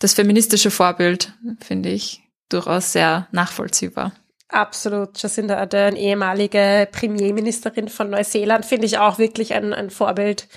das 0.00 0.14
feministische 0.14 0.70
Vorbild, 0.70 1.32
finde 1.60 1.90
ich, 1.90 2.22
durchaus 2.48 2.92
sehr 2.92 3.28
nachvollziehbar. 3.30 4.12
Absolut. 4.50 5.20
Jacinda 5.22 5.58
Ardern, 5.58 5.96
ehemalige 5.96 6.88
Premierministerin 6.90 7.88
von 7.88 8.10
Neuseeland, 8.10 8.64
finde 8.64 8.86
ich 8.86 8.98
auch 8.98 9.18
wirklich 9.18 9.54
ein, 9.54 9.72
ein 9.72 9.90
Vorbild 9.90 10.48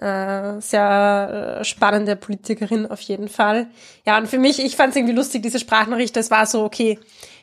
äh, 0.00 0.60
sehr 0.60 1.58
äh, 1.60 1.64
spannende 1.64 2.16
Politikerin 2.16 2.86
auf 2.86 3.00
jeden 3.00 3.28
Fall. 3.28 3.68
Ja, 4.06 4.18
und 4.18 4.28
für 4.28 4.38
mich, 4.38 4.58
ich 4.58 4.76
fand 4.76 4.90
es 4.90 4.96
irgendwie 4.96 5.14
lustig, 5.14 5.42
diese 5.42 5.58
Sprachnachricht, 5.58 6.16
das 6.16 6.30
war 6.30 6.46
so, 6.46 6.64
okay, 6.64 6.98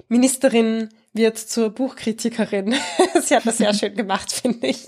Ministerin 0.07 0.89
wird 1.13 1.37
zur 1.37 1.69
Buchkritikerin. 1.69 2.75
Sie 3.21 3.35
hat 3.35 3.45
das 3.45 3.57
sehr 3.57 3.73
schön 3.73 3.95
gemacht, 3.95 4.31
finde 4.41 4.67
ich. 4.67 4.87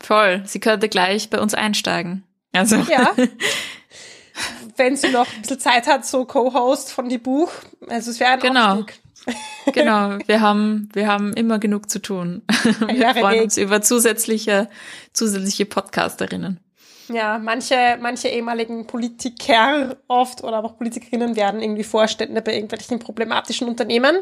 Voll. 0.00 0.42
Sie 0.46 0.60
könnte 0.60 0.88
gleich 0.88 1.30
bei 1.30 1.40
uns 1.40 1.54
einsteigen. 1.54 2.24
Also. 2.52 2.76
Ja. 2.76 3.14
Wenn 4.76 4.94
sie 4.94 5.08
noch 5.08 5.26
ein 5.32 5.40
bisschen 5.40 5.58
Zeit 5.58 5.86
hat, 5.86 6.04
so 6.04 6.26
Co-Host 6.26 6.92
von 6.92 7.08
die 7.08 7.16
Buch. 7.16 7.50
Also 7.88 8.10
es 8.10 8.20
wäre 8.20 8.32
ein 8.32 8.40
genau. 8.40 8.80
Aufstieg. 8.80 9.00
Genau, 9.72 10.18
wir 10.26 10.40
haben, 10.40 10.88
wir 10.92 11.08
haben 11.08 11.32
immer 11.32 11.58
genug 11.58 11.90
zu 11.90 12.00
tun. 12.00 12.42
Wir 12.88 13.14
freuen 13.14 13.42
uns 13.42 13.56
über 13.56 13.82
zusätzliche, 13.82 14.68
zusätzliche 15.12 15.66
Podcasterinnen. 15.66 16.60
Ja, 17.08 17.38
manche, 17.38 17.98
manche 18.00 18.28
ehemaligen 18.28 18.86
Politiker 18.86 19.96
oft 20.08 20.42
oder 20.42 20.64
auch 20.64 20.76
Politikerinnen 20.76 21.36
werden 21.36 21.62
irgendwie 21.62 21.84
Vorstände 21.84 22.42
bei 22.42 22.54
irgendwelchen 22.54 22.98
problematischen 22.98 23.68
Unternehmen. 23.68 24.16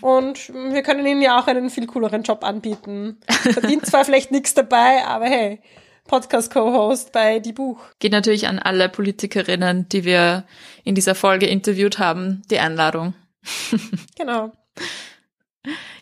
Und 0.00 0.52
wir 0.52 0.82
können 0.82 1.06
ihnen 1.06 1.22
ja 1.22 1.40
auch 1.40 1.46
einen 1.46 1.70
viel 1.70 1.86
cooleren 1.86 2.22
Job 2.22 2.44
anbieten. 2.44 3.18
Verdient 3.28 3.86
zwar 3.86 4.04
vielleicht 4.04 4.30
nichts 4.30 4.54
dabei, 4.54 5.04
aber 5.06 5.26
hey, 5.26 5.60
Podcast-Co-Host 6.06 7.12
bei 7.12 7.38
Die 7.38 7.52
Buch. 7.52 7.78
Geht 7.98 8.12
natürlich 8.12 8.46
an 8.48 8.58
alle 8.58 8.88
Politikerinnen, 8.88 9.88
die 9.88 10.04
wir 10.04 10.44
in 10.84 10.94
dieser 10.94 11.14
Folge 11.14 11.46
interviewt 11.46 11.98
haben, 11.98 12.42
die 12.50 12.58
Einladung. 12.58 13.14
genau. 14.16 14.52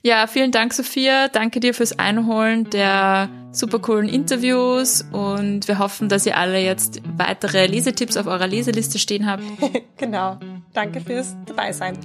Ja, 0.02 0.26
vielen 0.26 0.50
Dank, 0.50 0.72
Sophia. 0.72 1.28
Danke 1.28 1.60
dir 1.60 1.74
fürs 1.74 1.96
Einholen 1.98 2.68
der 2.70 3.28
super 3.52 3.78
coolen 3.78 4.08
Interviews 4.08 5.04
und 5.12 5.68
wir 5.68 5.78
hoffen, 5.78 6.08
dass 6.08 6.26
ihr 6.26 6.36
alle 6.36 6.58
jetzt 6.58 7.00
weitere 7.16 7.66
Lesetipps 7.66 8.16
auf 8.16 8.26
eurer 8.26 8.48
Leseliste 8.48 8.98
stehen 8.98 9.30
habt. 9.30 9.44
genau. 9.96 10.40
Danke 10.72 11.00
fürs 11.00 11.36
Dabeisein. 11.46 11.96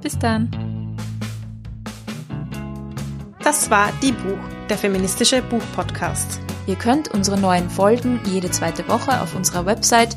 Bis 0.00 0.16
dann. 0.18 0.48
Das 3.42 3.70
war 3.70 3.90
Die 4.02 4.12
Buch, 4.12 4.38
der 4.68 4.78
feministische 4.78 5.42
Buchpodcast. 5.42 6.38
Ihr 6.66 6.76
könnt 6.76 7.08
unsere 7.08 7.40
neuen 7.40 7.70
Folgen 7.70 8.20
jede 8.26 8.50
zweite 8.50 8.86
Woche 8.88 9.22
auf 9.22 9.34
unserer 9.34 9.64
Website 9.64 10.16